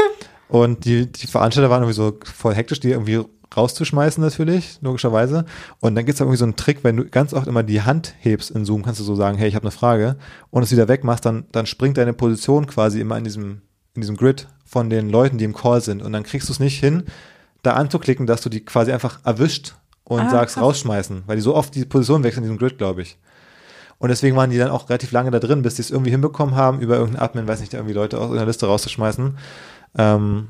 [0.48, 3.24] Und die, die Veranstalter waren irgendwie so voll hektisch, die irgendwie
[3.56, 5.44] rauszuschmeißen natürlich, logischerweise.
[5.80, 8.14] Und dann gibt's da irgendwie so einen Trick, wenn du ganz oft immer die Hand
[8.20, 10.16] hebst in Zoom, kannst du so sagen, hey, ich habe eine Frage
[10.50, 13.62] und es wieder wegmachst, dann, dann springt deine Position quasi immer in diesem,
[13.94, 16.02] in diesem Grid von den Leuten, die im Call sind.
[16.02, 17.04] Und dann kriegst du es nicht hin,
[17.62, 19.74] da anzuklicken, dass du die quasi einfach erwischt
[20.04, 20.64] und Ah, sagst krass.
[20.64, 23.18] rausschmeißen, weil die so oft die Position wechseln in diesem Grid, glaube ich.
[23.98, 26.54] Und deswegen waren die dann auch relativ lange da drin, bis die es irgendwie hinbekommen
[26.54, 29.36] haben, über irgendeinen Admin, weiß nicht, irgendwie Leute aus einer Liste rauszuschmeißen.
[29.96, 30.48] Ähm,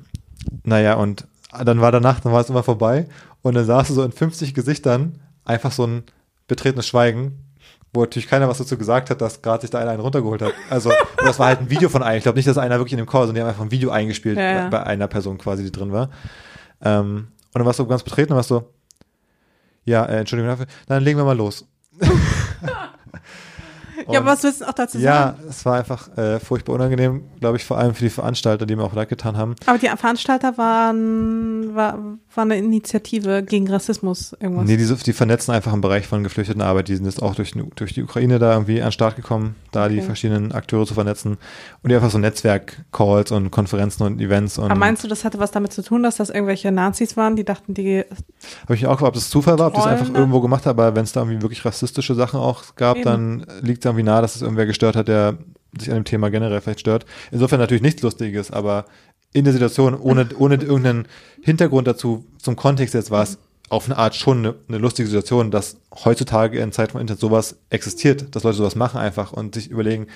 [0.64, 1.26] naja, und
[1.64, 3.06] dann war danach, dann war es immer vorbei
[3.42, 6.02] und dann saß du so in 50 Gesichtern einfach so ein
[6.46, 7.44] betretenes Schweigen,
[7.92, 10.52] wo natürlich keiner was dazu gesagt hat, dass gerade sich da einer einen runtergeholt hat.
[10.68, 12.18] Also, das war halt ein Video von einem.
[12.18, 13.90] Ich glaube nicht, dass einer wirklich in dem Call, sondern die haben einfach ein Video
[13.90, 14.68] eingespielt Ja, ja.
[14.68, 16.10] bei, bei einer Person quasi, die drin war.
[16.82, 18.70] Ähm, und dann warst du ganz betreten und warst so,
[19.84, 21.66] ja, äh, Entschuldigung dafür, dann legen wir mal los.
[24.12, 25.38] Ja, aber was willst du auch dazu ja, sagen?
[25.48, 28.82] es war einfach äh, furchtbar unangenehm, glaube ich, vor allem für die Veranstalter, die mir
[28.84, 29.54] auch leid getan haben.
[29.66, 31.98] Aber die Veranstalter waren, war,
[32.34, 34.66] war eine Initiative gegen Rassismus, irgendwas.
[34.66, 36.88] Nee, die, die vernetzen einfach im Bereich von Geflüchtetenarbeit.
[36.88, 39.88] Die sind jetzt auch durch, durch die Ukraine da irgendwie an den Start gekommen, da
[39.88, 40.06] die Okay.
[40.06, 41.36] verschiedenen Akteure zu vernetzen.
[41.82, 44.58] Und die einfach so Netzwerk-Calls und Konferenzen und Events.
[44.58, 47.36] Und aber meinst du, das hatte was damit zu tun, dass das irgendwelche Nazis waren,
[47.36, 48.04] die dachten, die
[48.64, 50.18] Habe ich auch gefragt, ob das Zufall war, ob die es einfach da?
[50.18, 53.04] irgendwo gemacht haben, aber wenn es da irgendwie wirklich rassistische Sachen auch gab, Eben.
[53.04, 55.38] dann liegt es irgendwie nahe, dass es irgendwer gestört hat, der
[55.78, 57.04] sich an dem Thema generell vielleicht stört.
[57.30, 58.84] Insofern natürlich nichts Lustiges, aber
[59.32, 61.06] in der Situation, ohne, ohne irgendeinen
[61.42, 63.38] Hintergrund dazu, zum Kontext jetzt war es
[63.68, 67.56] auf eine Art schon eine, eine lustige Situation, dass heutzutage in Zeiten von Internet sowas
[67.68, 70.06] existiert, dass Leute sowas machen einfach und sich überlegen,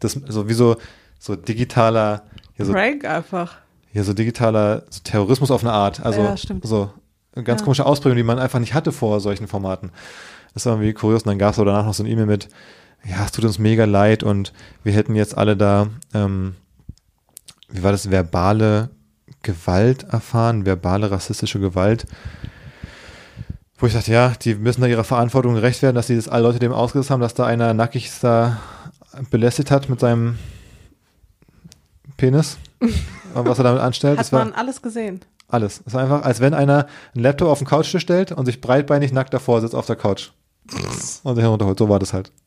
[0.00, 0.76] das so wie so,
[1.18, 2.24] so digitaler,
[2.54, 3.56] hier so Prank einfach.
[3.94, 6.04] ja, so digitaler so Terrorismus auf eine Art.
[6.04, 6.66] Also Ja, stimmt.
[6.66, 6.90] so
[7.34, 7.64] eine ganz Ja.
[7.64, 9.90] komische Ausprägung, die man einfach nicht hatte vor solchen Formaten.
[10.52, 11.22] Das war irgendwie kurios.
[11.22, 12.48] Und dann gab es danach noch so ein E-Mail mit,
[13.04, 14.52] ja, es tut uns mega leid und
[14.84, 16.54] wir hätten jetzt alle da, ähm,
[17.68, 18.90] wie war das, verbale
[19.42, 22.06] Gewalt erfahren, verbale rassistische Gewalt.
[23.78, 26.42] Wo ich dachte, ja, die müssen da ihrer Verantwortung gerecht werden, dass sie das alle
[26.42, 28.58] Leute dem ausgesetzt haben, dass da einer nackig da
[29.30, 30.38] belästigt hat mit seinem
[32.16, 32.58] Penis.
[32.80, 34.18] und was er damit anstellt.
[34.18, 35.20] Hat das war man alles gesehen.
[35.48, 35.82] alles.
[35.86, 39.12] Es war einfach, als wenn einer einen Laptop auf den Couchtisch stellt und sich breitbeinig
[39.12, 40.30] nackt davor sitzt auf der Couch.
[41.24, 41.78] Und herunterholt.
[41.78, 42.32] So war das halt.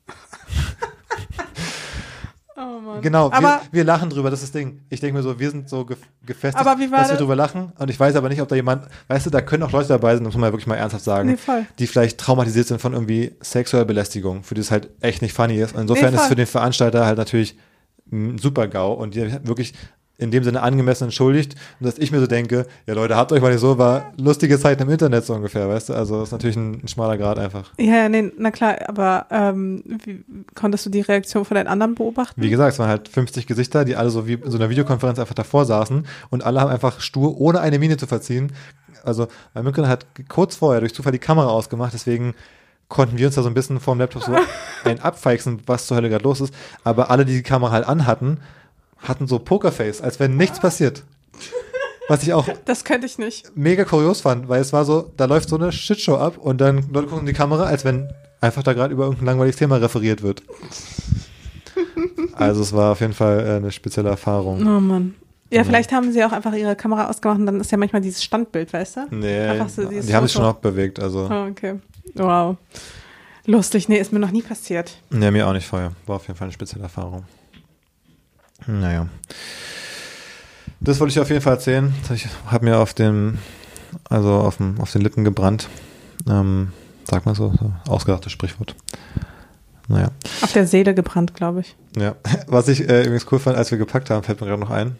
[2.57, 3.01] Oh Mann.
[3.01, 4.82] Genau, wir, aber wir lachen drüber, das ist das Ding.
[4.89, 7.72] Ich denke mir so, wir sind so gef gefestigt, dass wir das- drüber lachen.
[7.80, 10.13] Und ich weiß aber nicht, ob da jemand, weißt du, da können auch Leute dabei
[10.13, 11.38] sein, das muss man ja wirklich mal ernsthaft sagen, Nee,
[11.80, 15.59] die vielleicht traumatisiert sind von irgendwie sexueller Belästigung, für die es halt echt nicht funny
[15.59, 15.74] ist.
[15.74, 17.57] Und insofern Nee, ist es für den Veranstalter halt natürlich
[18.11, 19.74] ein super GAU und die wirklich
[20.22, 23.41] in dem Sinne angemessen entschuldigt und dass ich mir so denke, ja Leute, habt euch
[23.41, 26.55] mal nicht so, war lustige Zeiten im Internet so ungefähr, weißt du, also ist natürlich
[26.55, 27.72] ein, ein schmaler Grad einfach.
[27.80, 31.95] ja, ja, nee, na klar, aber ähm, wie, konntest du die Reaktion von den anderen
[31.95, 32.39] beobachten?
[32.39, 35.17] Wie gesagt, es waren halt 50 Gesichter, die alle so wie in so einer Videokonferenz
[35.17, 38.51] einfach davor saßen und alle haben einfach stur, ohne eine Miene zu verziehen.
[39.03, 42.36] Also mein Mitgründer hat kurz vorher durch Zufall die Kamera ausgemacht, deswegen
[42.91, 44.36] konnten wir uns da so ein bisschen vorm Laptop so
[44.84, 46.53] ein abfeixen, was zur Hölle gerade los ist.
[46.84, 48.38] Aber alle, die die Kamera halt anhatten,
[49.02, 51.04] hatten so Pokerface, als wenn nichts passiert.
[52.08, 53.52] Was ich auch Das könnte ich nicht.
[53.56, 56.86] mega kurios fand, weil es war so, da läuft so eine Shitshow ab und dann
[56.91, 58.10] Leute gucken in die Kamera, als wenn
[58.41, 60.43] einfach da gerade über irgendein langweiliges Thema referiert wird.
[62.34, 64.60] Also es war auf jeden Fall äh, eine spezielle Erfahrung.
[64.62, 65.16] Oh Mann.
[65.54, 68.24] Ja, vielleicht haben sie auch einfach ihre Kamera ausgemacht und dann ist ja manchmal dieses
[68.24, 68.99] Standbild, weißt du?
[69.12, 70.28] Nee, so die haben sich Foto.
[70.30, 71.28] schon auch bewegt, also.
[71.30, 71.80] Oh, okay.
[72.16, 72.56] Wow.
[73.45, 73.89] Lustig.
[73.89, 74.95] Nee, ist mir noch nie passiert.
[75.10, 75.91] Nee, mir auch nicht vorher.
[76.08, 77.26] War auf jeden Fall eine spezielle Erfahrung.
[78.68, 79.07] Naja.
[80.80, 81.93] Das wollte ich auf jeden Fall erzählen.
[82.14, 83.38] Ich habe mir auf dem,
[84.09, 85.70] also auf, dem, auf den Lippen gebrannt.
[86.28, 86.72] Ähm,
[87.09, 88.76] sag mal so, so ausgedachtes Sprichwort.
[89.88, 90.09] Naja.
[90.41, 91.76] Auf der Seele gebrannt, glaube ich.
[91.97, 92.16] Ja,
[92.47, 94.95] was ich äh, übrigens cool fand, als wir gepackt haben, fällt mir gerade noch ein,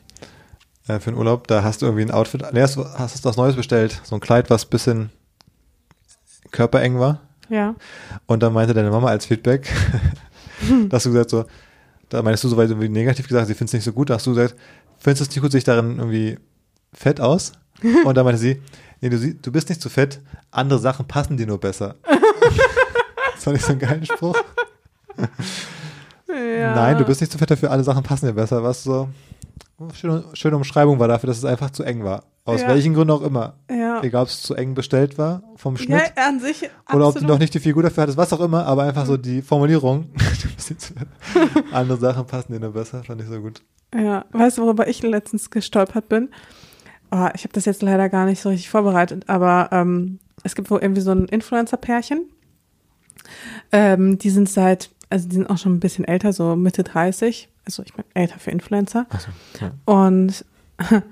[0.88, 3.38] äh, für den Urlaub, da hast du irgendwie ein Outfit, nee, hast, hast du was
[3.38, 5.10] Neues bestellt, so ein Kleid, was bisschen
[6.52, 7.22] körpereng war.
[7.50, 7.76] Ja.
[8.26, 9.72] Und dann meinte deine Mama als Feedback,
[10.90, 11.46] dass du gesagt so,
[12.12, 14.28] da meinst du soweit irgendwie negativ gesagt, sie findet es nicht so gut, da hast
[14.28, 14.56] du gesagt,
[15.00, 16.38] findest du es nicht gut, sich darin irgendwie
[16.94, 17.54] fett aus?
[18.06, 18.62] Und dann meinte sie,
[19.02, 20.20] nee, du, sie- du bist nicht zu fett,
[20.52, 21.96] andere Sachen passen dir nur besser.
[23.34, 24.38] das fand ich so einen geilen Spruch.
[26.28, 26.76] ja.
[26.76, 28.64] Nein, du bist nicht zu fett dafür, alle Sachen passen dir besser.
[28.64, 29.10] Was so
[29.94, 32.24] schöne, schöne Umschreibung war dafür, dass es einfach zu eng war.
[32.44, 32.68] Aus Ja.
[32.70, 33.54] welchen Gründen auch immer.
[33.70, 34.02] Ja.
[34.04, 36.64] Egal, ob es zu eng bestellt war vom Ja, Schnitt an sich.
[36.64, 37.30] oder ob du absolut.
[37.30, 40.10] noch nicht die Figur dafür hattest, was auch immer, aber einfach so die Formulierung.
[41.72, 43.62] Andere Sachen passen dir nur besser, fand ich so gut.
[43.94, 46.30] Ja, weißt du, worüber ich letztens gestolpert bin?
[47.14, 50.72] oh, ich habe das jetzt leider gar nicht so richtig vorbereitet, aber ähm, es gibt
[50.72, 52.30] wohl irgendwie so ein Influencer-Pärchen.
[53.74, 57.50] Ähm, die sind seit, also die sind auch schon ein bisschen älter, so Mitte 30.
[57.66, 59.08] Also ich meine, älter für Influencer.
[59.20, 59.72] So, ja.
[59.86, 60.46] Und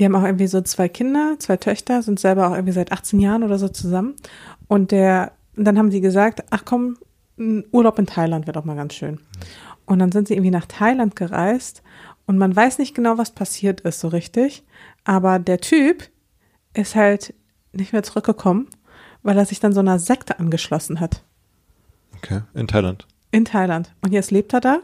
[0.00, 3.20] die haben auch irgendwie so zwei Kinder, zwei Töchter, sind selber auch irgendwie seit 18
[3.20, 4.14] Jahren oder so zusammen.
[4.66, 6.96] Und der, und dann haben sie gesagt, ach komm,
[7.38, 9.20] ein Urlaub in Thailand wird auch mal ganz schön.
[9.84, 11.82] Und dann sind sie irgendwie nach Thailand gereist
[12.24, 14.64] und man weiß nicht genau, was passiert ist so richtig.
[15.04, 16.08] Aber der Typ
[16.72, 17.34] ist halt
[17.72, 18.68] nicht mehr zurückgekommen,
[19.22, 21.24] weil er sich dann so einer Sekte angeschlossen hat.
[22.16, 23.06] Okay, in Thailand.
[23.32, 23.92] In Thailand.
[24.00, 24.78] Und jetzt lebt er da.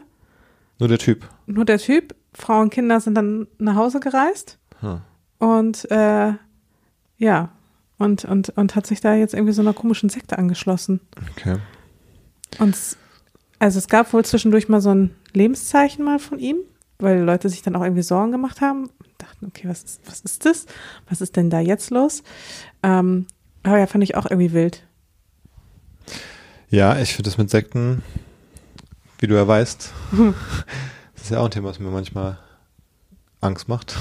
[0.77, 1.27] Nur der Typ.
[1.47, 2.13] Nur der Typ.
[2.33, 4.59] Frau und Kinder sind dann nach Hause gereist.
[4.81, 5.01] Hm.
[5.39, 6.33] Und äh,
[7.17, 7.49] ja.
[7.99, 11.01] Und, und, und hat sich da jetzt irgendwie so einer komischen Sekte angeschlossen.
[11.31, 11.57] Okay.
[12.59, 12.77] Und
[13.59, 16.57] also es gab wohl zwischendurch mal so ein Lebenszeichen mal von ihm,
[16.99, 20.19] weil Leute sich dann auch irgendwie Sorgen gemacht haben und dachten, okay, was ist, was
[20.21, 20.67] ist das?
[21.09, 22.21] Was ist denn da jetzt los?
[22.83, 23.25] Ähm,
[23.63, 24.83] aber ja, fand ich auch irgendwie wild.
[26.69, 28.03] Ja, ich finde das mit Sekten,
[29.19, 29.91] wie du ja weißt,
[31.15, 32.37] das ist ja auch ein Thema, was mir manchmal
[33.41, 33.95] Angst macht.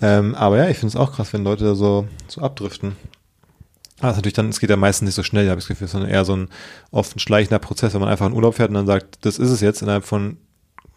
[0.00, 2.96] Ähm, aber ja, ich finde es auch krass, wenn Leute da so, so abdriften.
[4.00, 5.68] Aber es ist natürlich dann, es geht ja meistens nicht so schnell, habe ich das
[5.68, 6.48] Gefühl, sondern eher so ein
[6.90, 9.50] oft ein schleichender Prozess, wenn man einfach in Urlaub fährt und dann sagt, das ist
[9.50, 10.36] es jetzt innerhalb von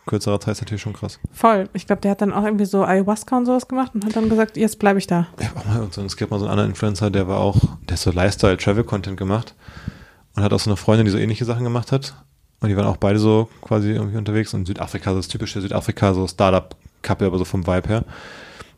[0.06, 1.20] kürzerer Zeit, ist natürlich schon krass.
[1.32, 1.70] Voll.
[1.74, 4.28] Ich glaube, der hat dann auch irgendwie so Ayahuasca und sowas gemacht und hat dann
[4.28, 5.28] gesagt, jetzt bleibe ich da.
[5.42, 8.00] Habe auch mal es gibt mal so einen anderen Influencer, der war auch, der hat
[8.00, 9.56] so Lifestyle-Travel-Content gemacht
[10.36, 12.16] und hat auch so eine Freundin, die so ähnliche Sachen gemacht hat.
[12.60, 16.14] Und die waren auch beide so quasi irgendwie unterwegs in Südafrika, so das typische Südafrika,
[16.14, 16.28] so
[17.00, 18.06] Startup-Couple, aber so vom Vibe her.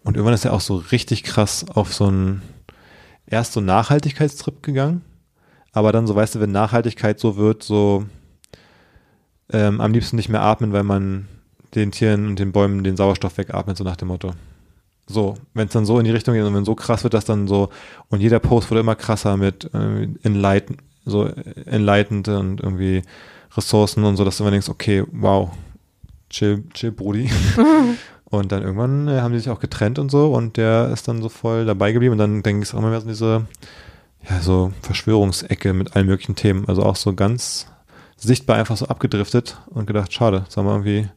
[0.04, 2.42] Und irgendwann ist er auch so richtig krass auf so einen,
[3.28, 5.04] erst so Nachhaltigkeitstrip gegangen,
[5.74, 8.06] aber dann so, weißt du, wenn Nachhaltigkeit so wird, so
[9.52, 11.28] ähm, am liebsten nicht mehr atmen, weil man
[11.76, 14.34] den Tieren und den Bäumen den Sauerstoff wegatmet, so nach dem Motto.
[15.08, 17.26] So, wenn es dann so in die Richtung geht und wenn so krass wird, dass
[17.26, 17.70] dann so,
[18.10, 23.02] und jeder Post wurde immer krasser mit äh, enlighten, so enlightened und irgendwie
[23.56, 25.52] Ressourcen und so, dass du immer denkst, okay, wow,
[26.30, 27.30] chill, chill, Brudi.
[28.32, 31.22] und dann irgendwann äh, haben die sich auch getrennt und so und der ist dann
[31.22, 33.46] so voll dabei geblieben und dann denke ich auch immer mehr so diese,
[34.30, 36.68] ja, so Verschwörungsecke mit allen möglichen Themen.
[36.68, 37.68] Also auch so ganz
[38.18, 41.10] sichtbar einfach so abgedriftet und gedacht, schade, sagen wir irgendwie,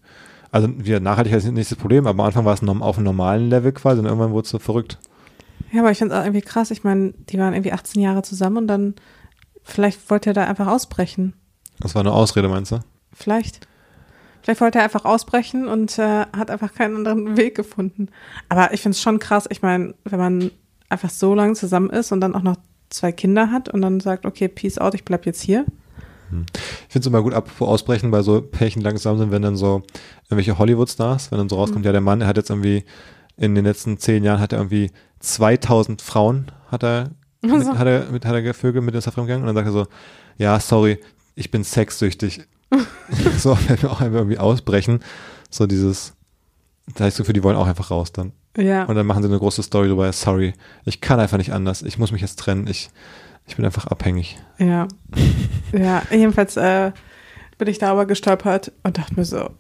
[0.50, 3.48] also wir Nachhaltigkeit ist nicht das Problem, aber am Anfang war es auf einem normalen
[3.48, 4.98] Level quasi und irgendwann wurde es so verrückt.
[5.72, 6.70] Ja, aber ich finde es auch irgendwie krass.
[6.70, 8.94] Ich meine, die waren irgendwie 18 Jahre zusammen und dann
[9.62, 11.34] vielleicht wollte er da einfach ausbrechen.
[11.80, 12.80] Das war eine Ausrede, meinst du?
[13.12, 13.66] Vielleicht.
[14.45, 18.09] Vielleicht wollte er einfach ausbrechen und äh, hat einfach keinen anderen Weg gefunden.
[18.51, 19.47] Aber ich finde es schon krass.
[19.49, 20.51] Ich meine, wenn man
[20.90, 22.57] einfach so lange zusammen ist und dann auch noch
[22.90, 25.64] zwei Kinder hat und dann sagt, okay, peace out, ich bleib jetzt hier.
[26.30, 29.82] Ich finde es immer gut, apropos Ausbrechen, bei so Pärchen langsam sind, wenn dann so
[30.24, 32.84] irgendwelche Hollywood-Stars, wenn dann so rauskommt, ja, der Mann, er hat jetzt irgendwie
[33.38, 34.90] in den letzten zehn Jahren hat er irgendwie
[35.20, 37.78] 2000 Frauen hat er, mit, Also.
[37.78, 39.86] hat er, mit, hat er gevögelt, mit er fremdgegangen und dann sagt er so,
[40.36, 41.01] ja, sorry,
[41.34, 42.42] ich bin sexsüchtig.
[43.38, 45.00] so, wenn wir auch einfach irgendwie ausbrechen,
[45.50, 46.14] so dieses,
[46.94, 48.32] da heißt so für die wollen auch einfach raus dann.
[48.56, 48.84] Ja.
[48.84, 50.54] Und dann machen sie eine große Story drüber, sorry,
[50.84, 52.90] ich kann einfach nicht anders, ich muss mich jetzt trennen, ich,
[53.46, 54.38] ich bin einfach abhängig.
[54.58, 54.86] Ja.
[55.72, 56.92] Ja, jedenfalls äh,
[57.58, 59.50] bin ich darüber gestolpert und dachte mir so,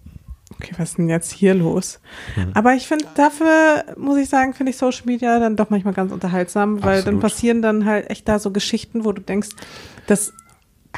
[0.52, 2.00] okay, was ist denn jetzt hier los?
[2.36, 2.52] Mhm.
[2.54, 6.12] Aber ich finde, dafür muss ich sagen, finde ich Social Media dann doch manchmal ganz
[6.12, 7.20] unterhaltsam, weil dann Absolut.
[7.20, 9.50] passieren dann halt echt da so Geschichten, wo du denkst,
[10.06, 10.32] das,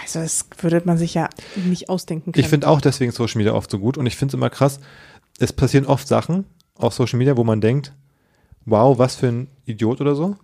[0.01, 2.45] also das würde man sich ja nicht ausdenken können.
[2.45, 4.81] Ich finde auch deswegen Social Media oft so gut und ich finde es immer krass,
[5.39, 6.45] es passieren oft Sachen
[6.75, 7.93] auf Social Media, wo man denkt,
[8.65, 10.37] wow, was für ein Idiot oder so.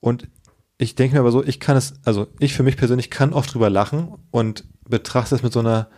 [0.00, 0.28] Und
[0.78, 3.52] ich denke mir aber so, ich kann es, also ich für mich persönlich kann oft
[3.52, 5.88] drüber lachen und betrachte es mit so einer,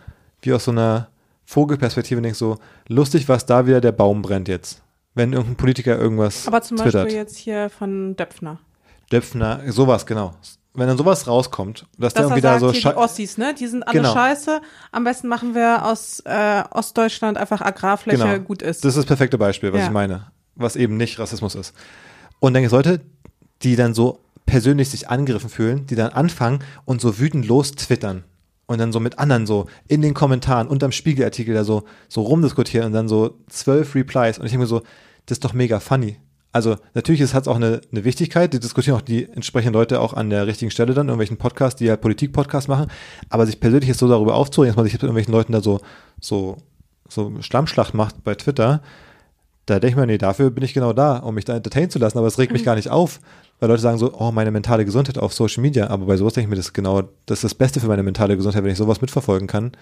[0.41, 1.09] wie aus so einer
[1.45, 4.82] Vogelperspektive und denke so, lustig, was da wieder der Baum brennt jetzt.
[5.14, 7.05] Wenn irgendein Politiker irgendwas Aber zum twittert.
[7.05, 8.61] Beispiel jetzt hier von Döpfner.
[9.11, 10.34] Döpfner, sowas, genau.
[10.79, 13.55] Wenn dann sowas rauskommt, dass, Dass er irgendwie da sagt, so die Ossis, ne?
[13.55, 14.12] Die sind alle Genau.
[14.12, 14.61] scheiße.
[14.93, 18.39] Am besten machen wir aus äh, Ostdeutschland einfach Agrarfläche, Genau.
[18.39, 18.85] gut ist.
[18.85, 19.87] Das ist das perfekte Beispiel, was Ja.
[19.87, 20.26] ich meine.
[20.55, 21.74] Was eben nicht Rassismus ist.
[22.41, 23.01] Und dann Leute,
[23.62, 28.24] die dann so persönlich sich angegriffen fühlen, die dann anfangen und so wütend los twittern.
[28.66, 32.87] Und dann so mit anderen so in den Kommentaren unterm Spiegelartikel da so, so rumdiskutieren
[32.89, 34.39] und dann so zwölf Replies.
[34.39, 34.81] Und ich denke mir so,
[35.26, 36.18] das ist doch mega funny.
[36.53, 40.14] Also natürlich hat es auch eine, eine Wichtigkeit, die diskutieren auch die entsprechenden Leute auch
[40.14, 42.90] an der richtigen Stelle dann, irgendwelchen Podcasts, die halt Politik-Podcasts machen,
[43.28, 45.80] aber sich persönlich jetzt so darüber aufzuregen, dass man sich mit irgendwelchen Leuten da so,
[46.20, 46.57] so,
[47.09, 48.80] so Schlammschlacht macht bei Twitter,
[49.66, 51.99] da denke ich mir, nee, dafür bin ich genau da, um mich da entertainen zu
[51.99, 53.20] lassen, aber es regt mich gar nicht auf,
[53.61, 56.46] weil Leute sagen so, oh, meine mentale Gesundheit auf Social Media, aber bei sowas denke
[56.46, 58.78] ich mir, das ist genau, das ist das Beste für meine mentale Gesundheit, wenn ich
[58.78, 59.72] sowas mitverfolgen kann.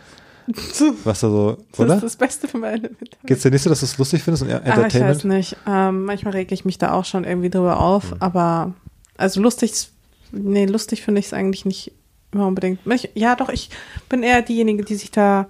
[1.05, 1.95] Was da so, Das oder?
[1.97, 3.21] ist das Beste für meine Mittag.
[3.25, 5.25] Geht's dir nicht so, dass du es lustig findest und Ah, ich weiß Entertainment?
[5.25, 5.57] nicht.
[5.67, 8.17] Ähm, manchmal rege ich mich da auch schon irgendwie drüber auf, Hm.
[8.21, 8.75] aber
[9.17, 9.73] also lustig,
[10.33, 11.93] nee, lustig finde ich es eigentlich nicht
[12.33, 12.81] immer unbedingt.
[12.87, 13.71] Ich, ja, doch, ich
[14.09, 15.47] bin eher diejenige, die sich da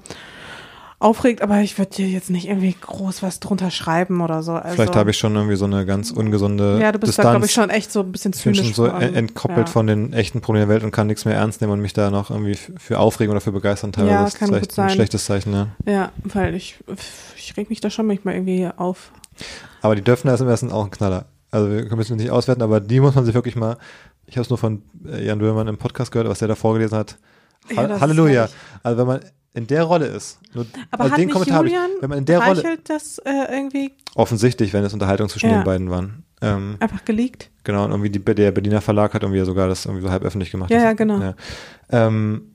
[0.98, 4.52] aufregt, aber ich würde dir jetzt nicht irgendwie groß was drunter schreiben oder so.
[4.52, 7.44] Also, Vielleicht habe ich schon irgendwie so eine ganz ungesunde Ja, du bist da, glaube
[7.46, 8.74] ich, schon echt so ein bisschen ich bin zynisch.
[8.74, 9.72] schon so en- entkoppelt ja.
[9.72, 12.10] von den echten Problemen der Welt und kann nichts mehr ernst nehmen und mich da
[12.10, 14.14] noch irgendwie für aufregen oder für begeistern teilweise.
[14.14, 14.86] Ja, das ist kann vielleicht gut sein.
[14.88, 15.68] ein schlechtes Zeichen, ja.
[15.84, 16.76] Ja, weil ich,
[17.36, 19.10] ich reg mich da schon manchmal irgendwie auf.
[19.82, 21.26] Aber die Döpfner SMS sind auch ein Knaller.
[21.50, 23.76] Also wir können es nicht auswerten, aber die muss man sich wirklich mal,
[24.26, 26.96] ich habe es nur von äh, Jan Böhmermann im Podcast gehört, was der da vorgelesen
[26.98, 27.18] hat.
[27.70, 28.48] Ja, Ha ist Halleluja.
[28.82, 29.20] Also wenn man
[29.56, 32.10] in der Rolle ist, nur, Aber also hat den nicht Kommentar habe ich, Julian wenn
[32.10, 35.58] man in der Rolle, das äh, irgendwie offensichtlich, wenn es Unterhaltung zwischen Ja.
[35.58, 36.24] den beiden waren.
[36.42, 37.50] Ähm, einfach geleakt?
[37.64, 40.50] Genau, und irgendwie die, der Berliner Verlag hat irgendwie sogar das irgendwie so halb öffentlich
[40.50, 40.70] gemacht.
[40.70, 41.34] Ja, ja, genau.
[41.90, 42.52] Ähm,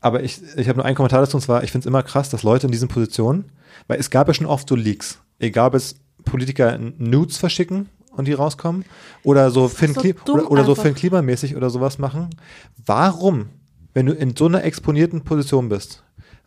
[0.00, 2.28] aber ich, ich habe nur einen Kommentar dazu, und zwar, ich finde es immer krass,
[2.28, 3.44] dass Leute in diesen Positionen,
[3.86, 8.26] weil es gab ja schon oft so Leaks, egal ob es Politiker Nudes verschicken und
[8.26, 8.84] die rauskommen,
[9.22, 10.74] oder so Finn so Kli dumm oder, oder so.
[10.74, 12.30] Finn Klimamäßig oder sowas machen.
[12.84, 13.50] Warum,
[13.94, 16.02] wenn du in so einer exponierten Position bist,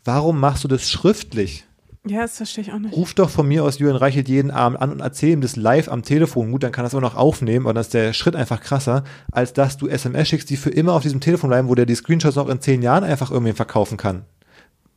[0.06, 1.66] warum machst du das schriftlich?
[2.08, 2.96] Ja, das verstehe ich auch nicht.
[2.96, 5.90] Ruf doch von mir aus Julian Reichelt jeden Abend an und erzähl ihm das live
[5.90, 6.52] am Telefon.
[6.52, 9.04] Gut, dann kann er es auch noch aufnehmen, aber dann ist der Schritt einfach krasser,
[9.32, 11.96] als dass du SMS schickst, die für immer auf diesem Telefon bleiben, wo der die
[11.96, 14.26] Screenshots auch in zehn Jahren einfach irgendwen verkaufen kann.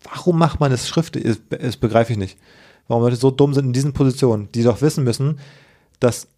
[0.03, 1.25] Warum macht man das schriftlich?
[1.25, 2.39] Das, das begreife ich nicht.
[2.89, 5.39] Warum Leute so dumm sind in diesen Positionen, die doch wissen müssen,
[6.01, 6.29] dass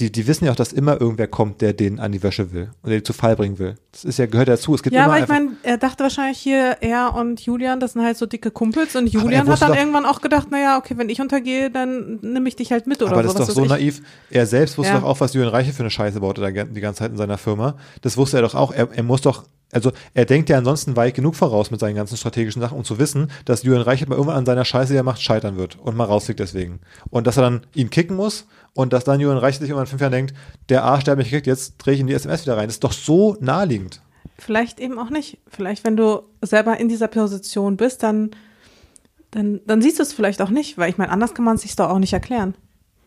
[0.00, 2.70] die, die wissen ja auch, dass immer irgendwer kommt, der den an die Wäsche will
[2.82, 3.76] und der die zu Fall bringen will.
[3.92, 4.74] Das ist ja, gehört dazu.
[4.74, 7.92] Es gibt Ja, immer aber ich meine, er dachte wahrscheinlich hier, er und Julian, das
[7.92, 10.94] sind halt so dicke Kumpels und Julian hat dann doch- irgendwann auch gedacht, naja, okay,
[10.98, 13.32] wenn ich untergehe, dann nehme ich dich halt mit oder aber so.
[13.38, 13.68] das ist doch so ich.
[13.70, 14.02] naiv.
[14.30, 14.98] Er selbst wusste Ja.
[15.00, 17.38] doch auch, was Julian Reiche für eine Scheiße baute da die ganze Zeit in seiner
[17.38, 17.76] Firma.
[18.02, 18.72] Das wusste er doch auch.
[18.72, 22.16] Er, er muss doch, also er denkt ja ansonsten weit genug voraus mit seinen ganzen
[22.16, 25.02] strategischen Sachen, um zu wissen, dass Julian Reiche mal irgendwann an seiner Scheiße, die er
[25.04, 26.80] macht, scheitern wird und mal rausfliegt deswegen.
[27.10, 29.90] Und dass er dann ihn kicken muss und dass dann Julian Reiche sich irgendwann in
[29.90, 30.34] fünf Jahren denkt,
[30.68, 32.66] der Arsch, der hat mich gekickt, jetzt drehe ich in die SMS wieder rein.
[32.66, 34.00] Das ist doch so naheliegend.
[34.38, 35.38] Vielleicht eben auch nicht.
[35.46, 38.32] Vielleicht, wenn du selber in dieser Position bist, dann,
[39.30, 41.62] dann, dann siehst du es vielleicht auch nicht, weil ich meine, anders kann man es
[41.62, 42.54] sich doch auch nicht erklären.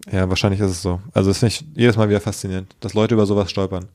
[0.09, 1.01] Ja, wahrscheinlich ist es so.
[1.13, 3.89] Also das finde ich jedes Mal wieder faszinierend, dass Leute über sowas stolpern.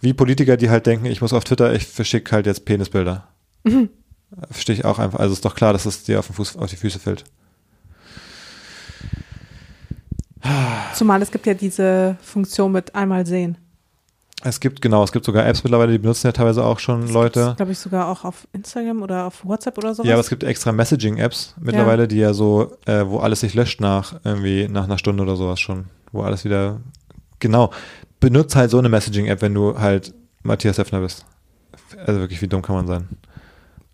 [0.00, 3.26] Wie Politiker, die halt denken, ich muss auf Twitter, ich verschicke halt jetzt Penisbilder.
[4.50, 5.18] Verstehe ich auch einfach.
[5.18, 7.24] Also ist doch klar, dass es dir auf, den Fuß, auf die Füße fällt.
[10.94, 13.56] Zumal es gibt ja diese Funktion mit einmal sehen.
[14.42, 17.52] Es gibt, genau, es gibt sogar Apps mittlerweile, die benutzen ja teilweise auch schon Leute.
[17.56, 20.08] glaube ich, sogar auch auf Instagram oder auf WhatsApp oder sowas.
[20.08, 23.80] Ja, aber es gibt extra Messaging-Apps mittlerweile, die ja so, äh, wo alles sich löscht
[23.80, 26.80] nach irgendwie nach einer Stunde oder sowas schon, wo alles wieder
[27.38, 27.70] genau.
[28.18, 31.26] Benutzt halt so eine Messaging-App, wenn du halt Matthias Heffner bist.
[32.06, 33.08] Also wirklich, wie dumm kann man sein?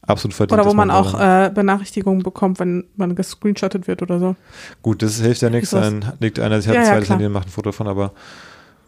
[0.06, 0.60] Absolut verdient.
[0.60, 4.36] oder wo man auch äh, Benachrichtigungen bekommt, wenn man gescreenshottet wird oder so.
[4.82, 5.70] Gut, das hilft ja nichts.
[5.70, 7.16] Dann legt einer sich halt Ja, ein ja, zweites klar.
[7.18, 8.12] Handy und macht ein Foto davon, aber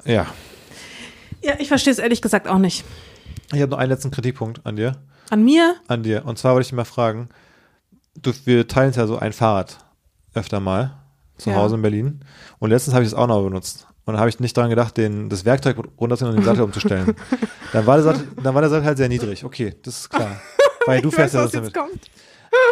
[0.05, 0.27] ja.
[1.43, 2.85] Ja, ich verstehe es ehrlich gesagt auch nicht.
[3.53, 4.97] Ich habe noch einen letzten Kritikpunkt an dir.
[5.31, 5.75] An mir?
[5.89, 6.25] An dir.
[6.25, 7.29] Und zwar wollte ich dich mal fragen,
[8.21, 9.79] du, wir teilen ja so ein Fahrrad
[10.35, 10.95] öfter mal
[11.37, 11.57] zu Ja.
[11.57, 12.21] Hause in Berlin.
[12.59, 13.87] Und letztens habe ich es auch noch benutzt.
[14.05, 17.15] Und dann habe ich nicht daran gedacht, den, das Werkzeug runterzunehmen und den Sattel umzustellen.
[17.75, 19.45] Dann war, der Sattel, dann war der Sattel halt sehr niedrig.
[19.45, 20.41] Okay, das ist klar.
[20.89, 21.75] Weil du Ich fährst weiß, ja das damit.
[21.75, 22.11] kommt.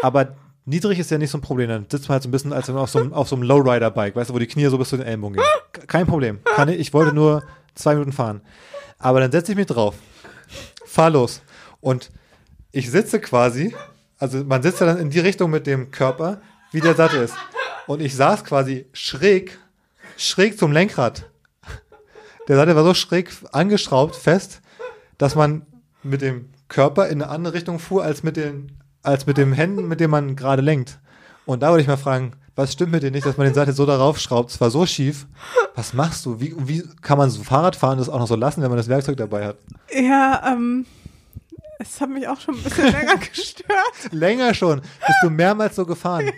[0.02, 1.68] Aber niedrig ist ja nicht so ein Problem.
[1.68, 3.36] Dann sitzt man halt so ein bisschen, als wenn man auf so einem, auf so
[3.36, 5.86] einem Lowrider-Bike, weißt du, wo die Knie so bis zu den Ellenbogen gehen.
[5.86, 6.40] Kein Problem.
[6.44, 7.42] Kann ich, ich wollte nur
[7.74, 8.40] zwei Minuten fahren.
[8.98, 9.94] Aber dann setze ich mich drauf,
[10.86, 11.42] fahr los.
[11.80, 12.10] Und
[12.72, 13.74] ich sitze quasi,
[14.18, 16.40] also man sitzt ja dann in die Richtung mit dem Körper,
[16.72, 17.34] wie der Sattel ist.
[17.86, 19.58] Und ich saß quasi schräg,
[20.16, 21.26] schräg zum Lenkrad.
[22.48, 24.60] Der Sattel war so schräg angeschraubt, fest,
[25.18, 25.66] dass man
[26.02, 29.88] mit dem Körper in eine andere Richtung fuhr, als mit den, als mit den Händen,
[29.88, 30.98] mit denen man gerade lenkt.
[31.44, 33.74] Und da wollte ich mal fragen, was stimmt mit dir nicht, dass man den Sattel
[33.74, 34.50] so darauf schraubt?
[34.50, 35.26] Es war so schief.
[35.74, 36.40] Was machst du?
[36.40, 38.88] Wie, wie kann man so Fahrrad fahren, das auch noch so lassen, wenn man das
[38.88, 39.58] Werkzeug dabei hat?
[39.92, 40.86] Ja, ähm,
[41.78, 44.10] es hat mich auch schon ein bisschen länger gestört.
[44.10, 44.80] Länger schon.
[44.80, 46.30] Bist du mehrmals so gefahren?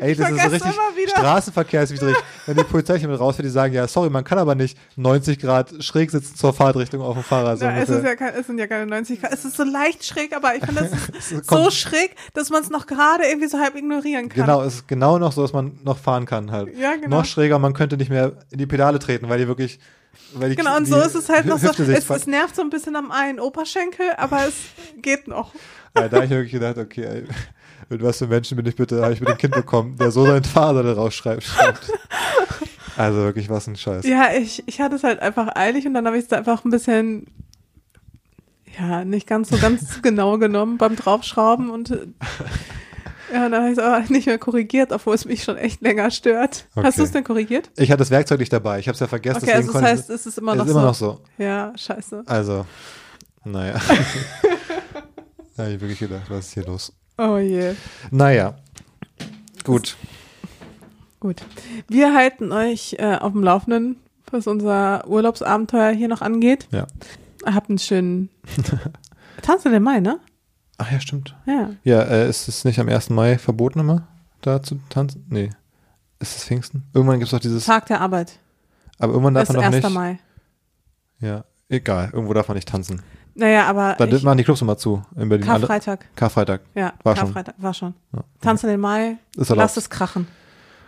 [0.00, 0.72] Ey, das ist so richtig
[1.10, 2.16] straßenverkehrswidrig.
[2.46, 5.38] Wenn die Polizei hier mit rausfährt, die sagen, ja, sorry, man kann aber nicht 90
[5.38, 7.58] Grad schräg sitzen zur Fahrtrichtung auf dem Fahrrad.
[7.58, 9.32] So Ja, es, ja kein, es sind ja keine 90 Grad.
[9.32, 12.70] Es ist so leicht schräg, aber ich finde, es ist so schräg, dass man es
[12.70, 14.46] noch gerade irgendwie so halb ignorieren kann.
[14.46, 16.76] Genau, es ist genau noch so, dass man noch fahren kann halt.
[16.76, 17.18] Ja, genau.
[17.18, 19.80] Noch schräger, man könnte nicht mehr in die Pedale treten, weil die wirklich,
[20.34, 21.70] weil die Genau, und so ist es halt noch so.
[21.70, 24.54] Es, es nervt so ein bisschen am einen Oberschenkel, aber es
[25.02, 25.52] geht noch.
[25.96, 27.24] Ja, da habe ich wirklich gedacht, okay, ey,
[27.88, 30.24] mit was für Menschen bin ich bitte, habe ich mit dem Kind bekommen, der so
[30.26, 31.42] seinen Vater da rausschreibt.
[31.42, 31.90] Schreibt.
[32.96, 34.04] Also wirklich, was ein Scheiß.
[34.06, 36.70] Ja, ich, ich hatte es halt einfach eilig und dann habe ich es einfach ein
[36.70, 37.26] bisschen
[38.78, 42.06] ja, nicht ganz so ganz genau genommen beim Draufschrauben und äh,
[43.32, 46.10] ja, dann habe ich es aber nicht mehr korrigiert, obwohl es mich schon echt länger
[46.10, 46.66] stört.
[46.74, 46.92] Hast Okay.
[46.96, 47.70] du es denn korrigiert?
[47.76, 48.78] Ich hatte das Werkzeug nicht dabei.
[48.80, 49.38] Ich habe es ja vergessen.
[49.38, 50.78] Okay, deswegen also das heißt, es ist immer noch ist so.
[50.78, 51.20] immer noch so.
[51.38, 52.24] Ja, scheiße.
[52.26, 52.66] Also,
[53.44, 53.74] naja.
[55.56, 56.92] da habe ich wirklich gedacht, was ist hier los?
[57.22, 57.74] Oh je.
[58.10, 58.54] Naja.
[59.64, 59.96] Gut.
[61.20, 61.42] Gut.
[61.86, 63.96] Wir halten euch äh, auf dem Laufenden,
[64.30, 66.66] was unser Urlaubsabenteuer hier noch angeht.
[66.70, 66.86] Ja.
[67.44, 68.30] Habt einen schönen
[69.42, 70.18] Tanz in den Mai, ne?
[70.78, 71.36] Ach ja, stimmt.
[71.44, 71.70] Ja.
[71.84, 73.10] Ja, äh, ist es nicht am 1.
[73.10, 74.08] Mai verboten immer,
[74.40, 75.26] da zu tanzen?
[75.28, 75.50] Nee.
[76.20, 76.84] Ist es Pfingsten?
[76.94, 78.38] Irgendwann gibt es doch dieses, Tag der Arbeit.
[78.98, 79.84] aber irgendwann darf Das man doch 1.
[79.84, 79.94] nicht.
[79.94, 80.18] Mai.
[81.20, 82.08] Ja, egal.
[82.14, 83.02] Irgendwo darf man nicht tanzen.
[83.34, 85.48] Naja, aber Da ich, machen die Clubs immer zu in Berlin.
[85.48, 86.06] Alle- Karfreitag.
[86.16, 86.60] Karfreitag.
[86.74, 87.26] Ja, War schon.
[87.26, 87.54] Karfreitag.
[87.58, 87.94] War schon.
[88.14, 88.24] Ja.
[88.40, 89.16] Tanz in den Mai.
[89.36, 89.56] Ist erlaubt.
[89.64, 90.26] Lasst es krachen.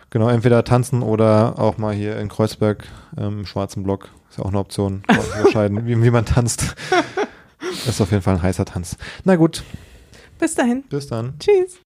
[0.09, 2.83] Genau, entweder tanzen oder auch mal hier in Kreuzberg
[3.17, 4.09] ähm, im schwarzen Block.
[4.29, 5.03] Ist ja auch eine Option.
[5.07, 6.75] Unterscheiden, wie, wie man tanzt.
[7.87, 8.97] ist auf jeden Fall ein heißer Tanz.
[9.23, 9.63] Na gut,
[10.37, 10.83] Bis dahin.
[10.83, 11.33] bis dann.
[11.39, 11.79] Tschüss.